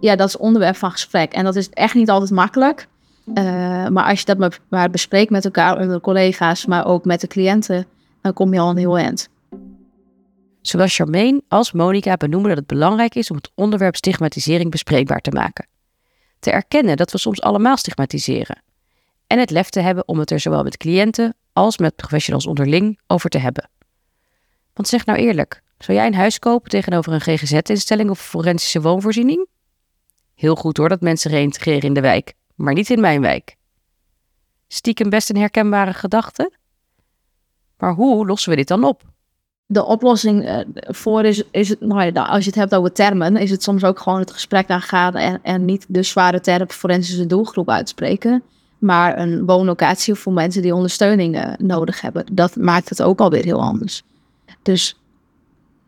ja, 0.00 0.16
dat 0.16 0.28
is 0.28 0.36
onderwerp 0.36 0.76
van 0.76 0.90
gesprek. 0.90 1.32
En 1.32 1.44
dat 1.44 1.56
is 1.56 1.70
echt 1.70 1.94
niet 1.94 2.10
altijd 2.10 2.30
makkelijk. 2.30 2.86
Uh, 3.26 3.34
maar 3.88 4.04
als 4.04 4.20
je 4.20 4.34
dat 4.34 4.58
maar, 4.68 4.90
bespreekt 4.90 5.30
met 5.30 5.44
elkaar, 5.44 5.78
met 5.78 5.90
de 5.90 6.00
collega's, 6.00 6.66
maar 6.66 6.86
ook 6.86 7.04
met 7.04 7.20
de 7.20 7.26
cliënten, 7.26 7.86
dan 8.22 8.32
kom 8.32 8.54
je 8.54 8.60
al 8.60 8.70
een 8.70 8.76
heel 8.76 8.98
eind. 8.98 9.28
Zowel 10.60 10.86
Charmaine 10.88 11.42
als 11.48 11.72
Monica 11.72 12.16
benoemen 12.16 12.48
dat 12.48 12.58
het 12.58 12.66
belangrijk 12.66 13.14
is 13.14 13.30
om 13.30 13.36
het 13.36 13.50
onderwerp 13.54 13.96
stigmatisering 13.96 14.70
bespreekbaar 14.70 15.20
te 15.20 15.30
maken. 15.30 15.66
Te 16.38 16.50
erkennen 16.50 16.96
dat 16.96 17.12
we 17.12 17.18
soms 17.18 17.40
allemaal 17.40 17.76
stigmatiseren. 17.76 18.62
En 19.26 19.38
het 19.38 19.50
lef 19.50 19.68
te 19.68 19.80
hebben 19.80 20.08
om 20.08 20.18
het 20.18 20.30
er 20.30 20.40
zowel 20.40 20.62
met 20.62 20.76
cliënten 20.76 21.34
als 21.52 21.78
met 21.78 21.96
professionals 21.96 22.46
onderling 22.46 23.00
over 23.06 23.30
te 23.30 23.38
hebben. 23.38 23.68
Want 24.74 24.88
zeg 24.88 25.06
nou 25.06 25.18
eerlijk, 25.18 25.62
zou 25.78 25.98
jij 25.98 26.06
een 26.06 26.14
huis 26.14 26.38
kopen 26.38 26.70
tegenover 26.70 27.12
een 27.12 27.20
GGZ-instelling 27.20 28.10
of 28.10 28.20
forensische 28.20 28.80
woonvoorziening? 28.80 29.46
Heel 30.34 30.54
goed 30.54 30.76
hoor 30.76 30.88
dat 30.88 31.00
mensen 31.00 31.30
reïntegreren 31.30 31.82
in 31.82 31.94
de 31.94 32.00
wijk, 32.00 32.34
maar 32.54 32.74
niet 32.74 32.90
in 32.90 33.00
mijn 33.00 33.20
wijk. 33.20 33.56
Stiekem 34.68 35.10
best 35.10 35.30
een 35.30 35.36
herkenbare 35.36 35.92
gedachte? 35.92 36.52
Maar 37.78 37.92
hoe 37.92 38.26
lossen 38.26 38.50
we 38.50 38.56
dit 38.56 38.68
dan 38.68 38.84
op? 38.84 39.02
De 39.66 39.84
oplossing 39.84 40.44
uh, 40.44 40.58
voor 40.74 41.24
is, 41.24 41.42
is 41.50 41.68
het, 41.68 41.80
nou 41.80 42.12
ja, 42.12 42.22
als 42.22 42.44
je 42.44 42.50
het 42.50 42.58
hebt 42.58 42.74
over 42.74 42.92
termen, 42.92 43.36
is 43.36 43.50
het 43.50 43.62
soms 43.62 43.84
ook 43.84 43.98
gewoon 43.98 44.18
het 44.18 44.30
gesprek 44.30 44.70
aangaan 44.70 45.14
en, 45.14 45.38
en 45.42 45.64
niet 45.64 45.86
de 45.88 46.02
zware 46.02 46.40
term 46.40 46.70
forensische 46.70 47.26
doelgroep 47.26 47.70
uitspreken. 47.70 48.42
Maar 48.78 49.18
een 49.18 49.46
woonlocatie 49.46 50.14
voor 50.14 50.32
mensen 50.32 50.62
die 50.62 50.74
ondersteuning 50.74 51.36
uh, 51.36 51.52
nodig 51.58 52.00
hebben. 52.00 52.24
Dat 52.32 52.56
maakt 52.56 52.88
het 52.88 53.02
ook 53.02 53.20
alweer 53.20 53.44
heel 53.44 53.60
anders. 53.60 54.02
Dus 54.62 54.96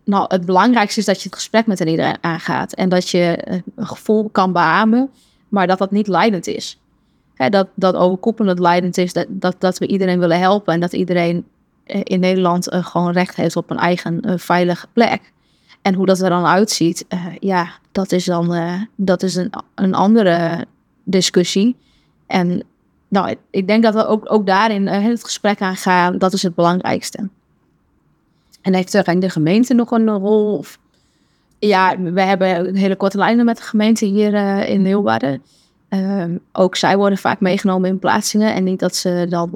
nou, 0.04 0.24
het 0.28 0.46
belangrijkste 0.46 1.00
is 1.00 1.06
dat 1.06 1.22
je 1.22 1.28
het 1.28 1.34
gesprek 1.34 1.66
met 1.66 1.80
iedereen 1.80 2.16
aangaat. 2.20 2.72
En 2.72 2.88
dat 2.88 3.08
je 3.08 3.38
een 3.76 3.86
gevoel 3.86 4.28
kan 4.28 4.52
beamen, 4.52 5.10
maar 5.48 5.66
dat 5.66 5.78
dat 5.78 5.90
niet 5.90 6.08
leidend 6.08 6.46
is. 6.46 6.80
Hè, 7.34 7.48
dat, 7.48 7.68
dat 7.74 7.94
overkoepelend 7.94 8.58
leidend 8.58 8.98
is 8.98 9.12
dat, 9.12 9.26
dat, 9.28 9.56
dat 9.58 9.78
we 9.78 9.86
iedereen 9.86 10.18
willen 10.18 10.38
helpen. 10.38 10.74
En 10.74 10.80
dat 10.80 10.92
iedereen 10.92 11.46
eh, 11.84 12.00
in 12.04 12.20
Nederland 12.20 12.72
uh, 12.72 12.86
gewoon 12.86 13.12
recht 13.12 13.36
heeft 13.36 13.56
op 13.56 13.70
een 13.70 13.78
eigen 13.78 14.28
uh, 14.28 14.38
veilige 14.38 14.86
plek. 14.92 15.32
En 15.82 15.94
hoe 15.94 16.06
dat 16.06 16.20
er 16.20 16.28
dan 16.28 16.44
uitziet, 16.44 17.06
ja, 17.38 17.68
dat 17.92 18.12
is 18.12 18.24
dan 18.24 18.88
dat 18.96 19.22
is 19.22 19.34
een, 19.34 19.52
een 19.74 19.94
andere 19.94 20.66
discussie. 21.02 21.76
En 22.26 22.62
nou, 23.08 23.34
ik 23.50 23.66
denk 23.66 23.82
dat 23.82 23.94
we 23.94 24.06
ook, 24.06 24.32
ook 24.32 24.46
daarin 24.46 24.86
het 24.86 25.24
gesprek 25.24 25.60
aan 25.60 25.76
gaan. 25.76 26.18
Dat 26.18 26.32
is 26.32 26.42
het 26.42 26.54
belangrijkste. 26.54 27.28
En 28.64 28.74
heeft 28.74 28.92
de 28.92 29.30
gemeente 29.30 29.74
nog 29.74 29.90
een 29.90 30.10
rol? 30.10 30.56
Of? 30.56 30.78
Ja, 31.58 32.00
we 32.00 32.20
hebben 32.20 32.74
hele 32.74 32.96
korte 32.96 33.18
lijnen 33.18 33.44
met 33.44 33.56
de 33.56 33.62
gemeente 33.62 34.04
hier 34.04 34.34
uh, 34.34 34.68
in 34.68 34.82
Leeuwarden. 34.82 35.42
Uh, 35.90 36.24
ook 36.52 36.76
zij 36.76 36.96
worden 36.96 37.18
vaak 37.18 37.40
meegenomen 37.40 37.88
in 37.88 37.98
plaatsingen. 37.98 38.54
En 38.54 38.64
niet 38.64 38.80
dat 38.80 38.96
ze 38.96 39.26
dan 39.28 39.50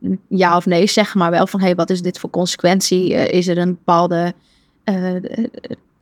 uh, 0.00 0.16
ja 0.28 0.56
of 0.56 0.66
nee 0.66 0.86
zeggen, 0.86 1.18
maar 1.18 1.30
wel 1.30 1.46
van... 1.46 1.60
hé, 1.60 1.66
hey, 1.66 1.74
wat 1.74 1.90
is 1.90 2.02
dit 2.02 2.18
voor 2.18 2.30
consequentie? 2.30 3.12
Uh, 3.12 3.28
is 3.28 3.48
er 3.48 3.58
een 3.58 3.74
bepaalde 3.74 4.34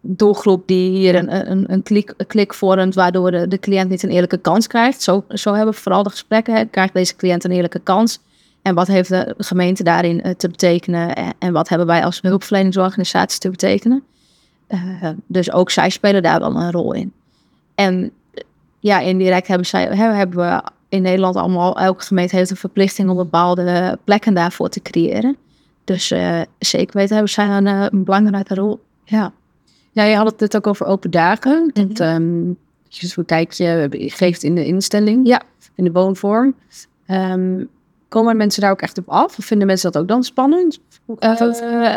doelgroep 0.01 0.67
die 0.67 0.91
hier 0.91 1.15
een, 1.15 1.51
een, 1.51 1.73
een, 1.73 1.83
klik, 1.83 2.15
een 2.17 2.55
vormt... 2.55 2.95
waardoor 2.95 3.31
de, 3.31 3.59
cliënt 3.61 3.91
niet 3.91 4.03
een 4.03 4.11
eerlijke 4.11 4.39
kans 4.39 4.67
krijgt? 4.67 5.03
Zo, 5.03 5.25
zo 5.29 5.55
hebben 5.55 5.75
we 5.75 5.81
vooral 5.81 6.03
de 6.03 6.11
gesprekken. 6.11 6.71
Krijgt 6.71 6.95
deze 6.95 7.17
cliënt 7.17 7.45
een 7.45 7.51
eerlijke 7.51 7.81
kans? 7.81 8.21
En 8.63 8.75
wat 8.75 8.87
heeft 8.87 9.09
de 9.09 9.35
gemeente 9.39 9.83
daarin 9.83 10.21
uh, 10.25 10.33
te 10.33 10.49
betekenen? 10.49 11.15
En, 11.15 11.35
en, 11.39 11.53
wat 11.53 11.69
hebben 11.69 11.87
wij 11.87 12.05
als 12.05 12.21
hulpverleningsorganisatie 12.21 13.41
te 13.41 13.51
betekenen? 13.51 14.03
Uh, 14.69 15.09
dus 15.27 15.53
ook 15.53 15.71
zij 15.71 15.91
spelen 15.91 16.23
daar 16.23 16.41
wel 16.41 16.57
een 16.57 16.73
rol 16.73 16.93
in. 16.93 17.13
En 17.75 18.11
ja, 18.81 19.01
indirect 19.01 19.47
hebben, 19.47 19.67
zij, 19.67 19.97
hebben 19.97 20.37
we 20.37 20.63
in 20.89 21.03
Nederland 21.03 21.37
allemaal, 21.37 21.79
elke 21.79 22.05
gemeente 22.05 22.37
heeft 22.37 22.51
een 22.51 22.57
verplichting 22.57 23.11
om 23.11 23.17
bepaalde 23.17 23.99
plekken 24.05 24.35
daarvoor 24.35 24.69
te 24.69 24.83
creëren. 24.83 25.37
Dus 25.85 26.13
uh, 26.13 26.41
zeker 26.59 26.97
weten 26.97 27.15
hebben 27.15 27.33
zij 27.33 27.49
een, 27.49 27.67
een, 27.67 28.05
belangrijke 28.05 28.55
rol. 28.55 28.81
Ja. 29.05 29.33
ja, 29.93 30.03
je 30.03 30.17
had 30.17 30.41
het 30.41 30.57
ook 30.57 30.67
over 30.67 30.87
open 30.87 31.11
dagen. 31.11 31.73
Mm 31.75 31.91
-hmm. 31.95 32.57
Kijk 33.27 33.53
je 33.53 33.89
geeft 33.91 34.43
in 34.43 34.55
de 34.55 34.65
instelling, 34.65 35.27
ja. 35.27 35.43
in 35.75 35.85
de 35.85 35.93
woonvorm. 35.93 36.55
Um, 37.07 37.69
Komen 38.09 38.37
mensen 38.37 38.63
daar 38.63 38.71
ook 38.71 38.81
echt 38.81 38.99
op 38.99 39.09
af? 39.09 39.39
Of 39.39 39.45
vinden 39.45 39.67
mensen 39.67 39.93
dat 39.93 40.03
ook 40.03 40.09
dan 40.09 40.23
spannend? 40.23 40.79
Uh, 41.21 41.41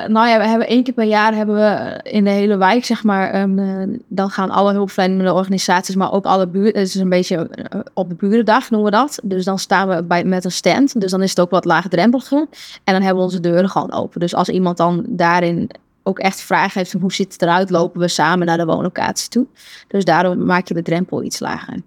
nou 0.08 0.28
ja, 0.28 0.38
we 0.38 0.48
hebben 0.48 0.68
één 0.68 0.84
keer 0.84 0.94
per 0.94 1.06
jaar 1.06 1.36
hebben 1.36 1.56
we 1.56 2.00
in 2.04 2.24
de 2.24 2.30
hele 2.30 2.58
wijk, 2.58 2.86
zeg 2.86 3.04
maar, 3.04 3.42
um, 3.42 3.60
uh, 3.60 4.00
dan 4.08 4.30
gaan 4.30 4.50
alle 4.50 4.74
hulpverlenende 4.74 5.34
organisaties, 5.34 5.96
maar 5.96 6.12
ook 6.12 6.26
alle 6.26 6.48
buren, 6.48 6.80
het 6.80 6.88
is 6.88 6.96
een 6.96 7.10
beetje 7.10 7.36
uh, 7.36 7.80
op 7.94 8.10
de 8.10 8.16
burendag 8.16 8.70
noemen 8.70 8.92
we 8.92 8.98
dat. 8.98 9.20
Dus 9.24 9.46
dan 9.46 9.60
staan 9.60 9.88
we 9.88 10.04
bij, 10.04 10.24
met 10.24 10.46
een 10.46 10.52
stand, 10.52 11.02
dus 11.02 11.12
dan 11.12 11.22
is 11.22 11.30
het 11.30 11.40
ook 11.40 11.50
wat 11.50 11.66
laagdrempeliger. 11.66 12.48
En 12.84 12.94
dan 12.94 13.02
hebben 13.02 13.16
we 13.16 13.24
onze 13.24 13.40
deuren 13.40 13.70
gewoon 13.70 13.94
open. 13.94 14.20
Dus 14.20 14.36
als 14.36 14.50
iemand 14.50 14.78
dan 14.78 15.06
daarin 15.08 15.70
ook 16.04 16.20
echt 16.20 16.42
vragen 16.42 16.80
heeft 16.80 16.92
hoe 16.92 17.14
ziet 17.14 17.34
het 17.34 17.42
eruit, 17.42 17.70
lopen 17.70 18.00
we 18.00 18.08
samen 18.08 18.46
naar 18.46 18.58
de 18.58 18.66
woonlocatie 18.66 19.30
toe. 19.30 19.46
Dus 19.88 20.06
daarom 20.06 20.46
maak 20.46 20.68
je 20.68 20.74
de 20.74 20.82
drempel 20.82 21.24
iets 21.24 21.40
lager. 21.40 21.82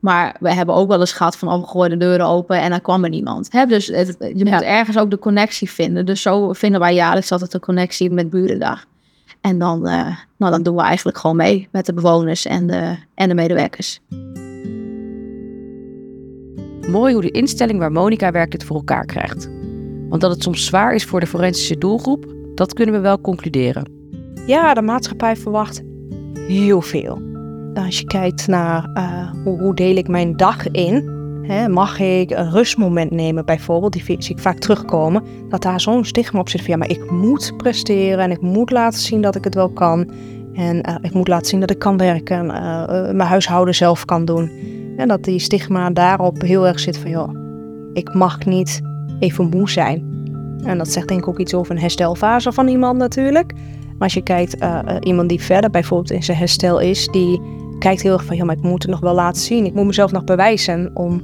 Maar 0.00 0.36
we 0.40 0.52
hebben 0.52 0.74
ook 0.74 0.88
wel 0.88 1.00
eens 1.00 1.12
gehad 1.12 1.36
van, 1.36 1.48
oh, 1.48 1.60
we 1.60 1.66
gooien 1.66 1.90
de 1.90 1.96
deuren 1.96 2.26
open 2.26 2.60
en 2.60 2.70
dan 2.70 2.80
kwam 2.80 3.04
er 3.04 3.10
niemand. 3.10 3.52
Hè? 3.52 3.66
Dus 3.66 3.86
het, 3.86 4.16
je 4.18 4.44
moet 4.44 4.62
ergens 4.62 4.98
ook 4.98 5.10
de 5.10 5.18
connectie 5.18 5.70
vinden. 5.70 6.06
Dus 6.06 6.22
zo 6.22 6.52
vinden 6.52 6.80
wij 6.80 6.94
jaarlijks 6.94 7.32
altijd 7.32 7.54
een 7.54 7.60
connectie 7.60 8.10
met 8.10 8.30
Burendag. 8.30 8.86
En 9.40 9.58
dan, 9.58 9.88
uh, 9.88 10.16
nou, 10.36 10.52
dan 10.52 10.62
doen 10.62 10.76
we 10.76 10.82
eigenlijk 10.82 11.18
gewoon 11.18 11.36
mee 11.36 11.68
met 11.72 11.86
de 11.86 11.92
bewoners 11.92 12.46
en 12.46 12.66
de, 12.66 12.96
en 13.14 13.28
de 13.28 13.34
medewerkers. 13.34 14.00
Mooi 16.90 17.12
hoe 17.12 17.22
de 17.22 17.30
instelling 17.30 17.78
waar 17.78 17.92
Monica 17.92 18.30
werkt 18.30 18.52
het 18.52 18.64
voor 18.64 18.76
elkaar 18.76 19.04
krijgt. 19.04 19.50
Want 20.08 20.20
dat 20.20 20.30
het 20.30 20.42
soms 20.42 20.64
zwaar 20.64 20.94
is 20.94 21.04
voor 21.04 21.20
de 21.20 21.26
forensische 21.26 21.78
doelgroep, 21.78 22.34
dat 22.54 22.72
kunnen 22.72 22.94
we 22.94 23.00
wel 23.00 23.20
concluderen. 23.20 23.90
Ja, 24.46 24.74
de 24.74 24.82
maatschappij 24.82 25.36
verwacht 25.36 25.82
heel 26.46 26.80
veel 26.80 27.27
als 27.84 27.98
je 27.98 28.04
kijkt 28.04 28.46
naar 28.46 28.90
uh, 28.94 29.30
hoe, 29.44 29.74
deel 29.74 29.96
ik 29.96 30.08
mijn 30.08 30.36
dag 30.36 30.70
in, 30.70 31.16
hè, 31.42 31.68
mag 31.68 32.00
ik 32.00 32.30
een 32.30 32.50
rustmoment 32.50 33.10
nemen 33.10 33.44
bijvoorbeeld, 33.44 33.92
die 33.92 34.02
zie 34.18 34.34
ik 34.34 34.38
vaak 34.38 34.58
terugkomen, 34.58 35.22
dat 35.48 35.62
daar 35.62 35.80
zo'n 35.80 36.04
stigma 36.04 36.40
op 36.40 36.48
zit 36.48 36.60
van 36.60 36.70
ja, 36.70 36.76
maar 36.76 36.90
ik 36.90 37.10
moet 37.10 37.54
presteren 37.56 38.18
en 38.18 38.30
ik 38.30 38.40
moet 38.40 38.70
laten 38.70 39.00
zien 39.00 39.20
dat 39.20 39.34
ik 39.34 39.44
het 39.44 39.54
wel 39.54 39.68
kan. 39.68 40.10
En 40.54 40.88
uh, 40.88 40.94
ik 41.00 41.12
moet 41.12 41.28
laten 41.28 41.46
zien 41.46 41.60
dat 41.60 41.70
ik 41.70 41.78
kan 41.78 41.96
werken, 41.96 42.44
uh, 42.44 42.86
mijn 42.88 43.20
huishouden 43.20 43.74
zelf 43.74 44.04
kan 44.04 44.24
doen. 44.24 44.50
En 44.96 45.08
dat 45.08 45.24
die 45.24 45.38
stigma 45.38 45.90
daarop 45.90 46.40
heel 46.40 46.66
erg 46.66 46.80
zit 46.80 46.98
van 46.98 47.10
joh, 47.10 47.34
ik 47.92 48.14
mag 48.14 48.44
niet 48.44 48.80
even 49.18 49.48
moe 49.48 49.70
zijn. 49.70 50.16
En 50.64 50.78
dat 50.78 50.88
zegt 50.88 51.08
denk 51.08 51.20
ik 51.20 51.28
ook 51.28 51.38
iets 51.38 51.54
over 51.54 51.74
een 51.74 51.80
herstelfase 51.80 52.52
van 52.52 52.68
iemand 52.68 52.98
natuurlijk. 52.98 53.52
Maar 53.98 54.06
als 54.06 54.14
je 54.14 54.22
kijkt, 54.22 54.62
uh, 54.62 54.78
iemand 55.00 55.28
die 55.28 55.42
verder 55.42 55.70
bijvoorbeeld 55.70 56.10
in 56.10 56.22
zijn 56.22 56.38
herstel 56.38 56.80
is, 56.80 57.06
die 57.06 57.40
kijkt 57.78 58.02
heel 58.02 58.12
erg 58.12 58.24
van, 58.24 58.36
ja, 58.36 58.44
maar 58.44 58.56
ik 58.56 58.62
moet 58.62 58.82
het 58.82 58.90
nog 58.90 59.00
wel 59.00 59.14
laten 59.14 59.42
zien. 59.42 59.64
Ik 59.64 59.74
moet 59.74 59.86
mezelf 59.86 60.12
nog 60.12 60.24
bewijzen 60.24 60.90
om 60.94 61.22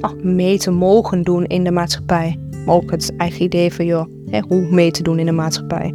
ach, 0.00 0.14
mee 0.14 0.58
te 0.58 0.70
mogen 0.70 1.22
doen 1.22 1.44
in 1.44 1.64
de 1.64 1.70
maatschappij. 1.70 2.38
Maar 2.66 2.74
ook 2.74 2.90
het 2.90 3.16
eigen 3.16 3.42
idee 3.42 3.72
van, 3.72 3.84
joh, 3.84 4.06
hè, 4.30 4.40
hoe 4.40 4.68
mee 4.70 4.90
te 4.90 5.02
doen 5.02 5.18
in 5.18 5.26
de 5.26 5.32
maatschappij. 5.32 5.94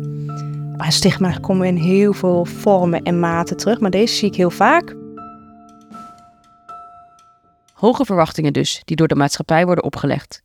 Maar 0.78 0.92
stigma 0.92 1.32
komen 1.32 1.68
in 1.68 1.76
heel 1.76 2.14
veel 2.14 2.46
vormen 2.46 3.04
en 3.04 3.20
maten 3.20 3.58
terug, 3.58 3.80
maar 3.80 3.92
deze 3.92 4.16
zie 4.16 4.28
ik 4.28 4.36
heel 4.36 4.50
vaak. 4.50 4.96
Hoge 7.74 8.06
verwachtingen 8.06 8.54
dus, 8.54 8.82
die 8.86 8.96
door 8.96 9.08
de 9.08 9.16
maatschappij 9.16 9.66
worden 9.66 9.84
opgelegd. 9.84 10.44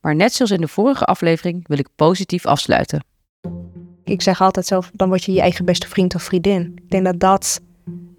Maar 0.00 0.16
net 0.16 0.32
zoals 0.32 0.50
in 0.50 0.60
de 0.60 0.68
vorige 0.68 1.04
aflevering 1.04 1.68
wil 1.68 1.78
ik 1.78 1.88
positief 1.96 2.46
afsluiten. 2.46 3.04
Ik 4.04 4.22
zeg 4.22 4.40
altijd 4.40 4.66
zelf, 4.66 4.90
dan 4.92 5.08
word 5.08 5.24
je 5.24 5.32
je 5.32 5.40
eigen 5.40 5.64
beste 5.64 5.88
vriend 5.88 6.14
of 6.14 6.22
vriendin. 6.22 6.72
Ik 6.76 6.90
denk 6.90 7.04
dat 7.04 7.20
dat 7.20 7.60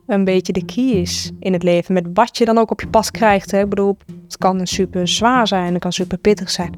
een 0.08 0.24
beetje 0.24 0.54
de 0.54 0.66
key 0.66 0.90
is 0.90 1.32
in 1.40 1.54
het 1.54 1.64
leven. 1.64 1.94
Met 1.94 2.08
wat 2.14 2.38
je 2.38 2.46
dan 2.46 2.58
ook 2.58 2.72
op 2.72 2.82
je 2.82 2.88
pad 2.88 3.12
krijgt. 3.12 3.52
Hè. 3.52 3.60
Ik 3.60 3.70
bedoel, 3.70 3.98
het 4.24 4.38
kan 4.38 4.68
super 4.68 5.08
zwaar 5.08 5.48
zijn, 5.48 5.74
het 5.74 5.82
kan 5.82 5.94
super 5.94 6.18
pittig 6.18 6.50
zijn. 6.50 6.76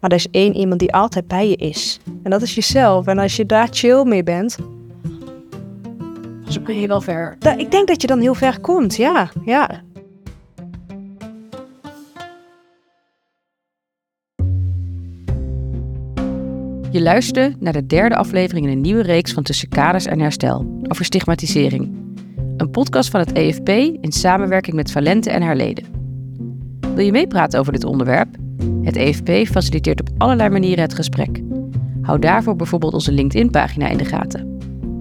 Maar 0.00 0.10
er 0.10 0.16
is 0.16 0.30
één 0.30 0.56
iemand 0.56 0.80
die 0.80 0.92
altijd 0.92 1.28
bij 1.28 1.48
je 1.48 1.56
is. 1.56 1.98
En 2.22 2.30
dat 2.30 2.42
is 2.42 2.54
jezelf. 2.54 3.06
En 3.06 3.18
als 3.18 3.36
je 3.36 3.46
daar 3.46 3.68
chill 3.70 4.04
mee 4.04 4.22
bent. 4.22 4.56
Dan 6.54 6.62
ben 6.64 6.80
je 6.80 6.86
wel 6.86 7.00
ver. 7.00 7.36
ik 7.56 7.70
denk 7.70 7.88
dat 7.88 8.00
je 8.00 8.06
dan 8.06 8.20
heel 8.20 8.34
ver 8.34 8.60
komt, 8.60 8.96
ja. 8.96 9.30
ja. 9.44 9.82
Je 16.90 17.02
luisterde 17.02 17.56
naar 17.58 17.72
de 17.72 17.86
derde 17.86 18.16
aflevering 18.16 18.66
in 18.66 18.72
een 18.72 18.80
nieuwe 18.80 19.02
reeks 19.02 19.32
van 19.32 19.42
Tussen 19.42 19.68
Kaders 19.68 20.06
en 20.06 20.20
Herstel 20.20 20.80
over 20.88 21.04
stigmatisering. 21.04 22.03
Een 22.56 22.70
podcast 22.70 23.10
van 23.10 23.20
het 23.20 23.32
EFP 23.32 23.68
in 24.00 24.12
samenwerking 24.12 24.76
met 24.76 24.90
Valente 24.90 25.30
en 25.30 25.42
haar 25.42 25.56
leden. 25.56 25.84
Wil 26.94 27.04
je 27.04 27.12
meepraten 27.12 27.60
over 27.60 27.72
dit 27.72 27.84
onderwerp? 27.84 28.28
Het 28.82 28.96
EFP 28.96 29.46
faciliteert 29.46 30.00
op 30.00 30.08
allerlei 30.18 30.48
manieren 30.48 30.84
het 30.84 30.94
gesprek. 30.94 31.42
Hou 32.02 32.18
daarvoor 32.18 32.56
bijvoorbeeld 32.56 32.94
onze 32.94 33.12
LinkedIn-pagina 33.12 33.88
in 33.88 33.96
de 33.96 34.04
gaten. 34.04 34.58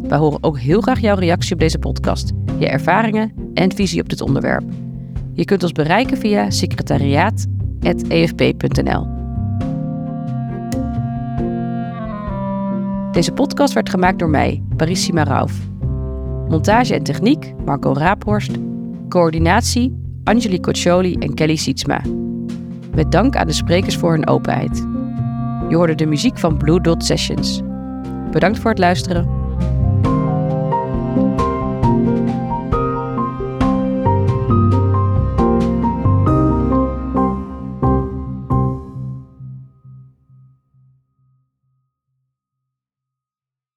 Wij 0.07 0.17
horen 0.17 0.43
ook 0.43 0.59
heel 0.59 0.81
graag 0.81 0.99
jouw 0.99 1.15
reactie 1.15 1.53
op 1.53 1.59
deze 1.59 1.79
podcast, 1.79 2.31
je 2.57 2.67
ervaringen 2.67 3.33
en 3.53 3.75
visie 3.75 4.01
op 4.01 4.09
dit 4.09 4.21
onderwerp. 4.21 4.63
Je 5.33 5.45
kunt 5.45 5.63
ons 5.63 5.71
bereiken 5.71 6.17
via 6.17 6.49
secretariaat.efp.nl. 6.49 9.07
Deze 13.11 13.31
podcast 13.31 13.73
werd 13.73 13.89
gemaakt 13.89 14.19
door 14.19 14.29
mij, 14.29 14.63
Parissima 14.75 15.23
Rauf. 15.23 15.71
Montage 16.49 16.93
en 16.93 17.03
techniek 17.03 17.53
Marco 17.65 17.93
Raaphorst. 17.93 18.51
Coördinatie 19.09 20.01
Angeli 20.23 20.59
Coccioli 20.59 21.15
en 21.19 21.33
Kelly 21.33 21.55
Sietsma. 21.55 22.01
Met 22.95 23.11
dank 23.11 23.35
aan 23.35 23.47
de 23.47 23.53
sprekers 23.53 23.97
voor 23.97 24.11
hun 24.11 24.27
openheid. 24.27 24.77
Je 25.69 25.75
hoorde 25.75 25.95
de 25.95 26.05
muziek 26.05 26.37
van 26.37 26.57
Blue 26.57 26.81
Dot 26.81 27.05
Sessions. 27.05 27.61
Bedankt 28.31 28.59
voor 28.59 28.69
het 28.69 28.79
luisteren. 28.79 29.42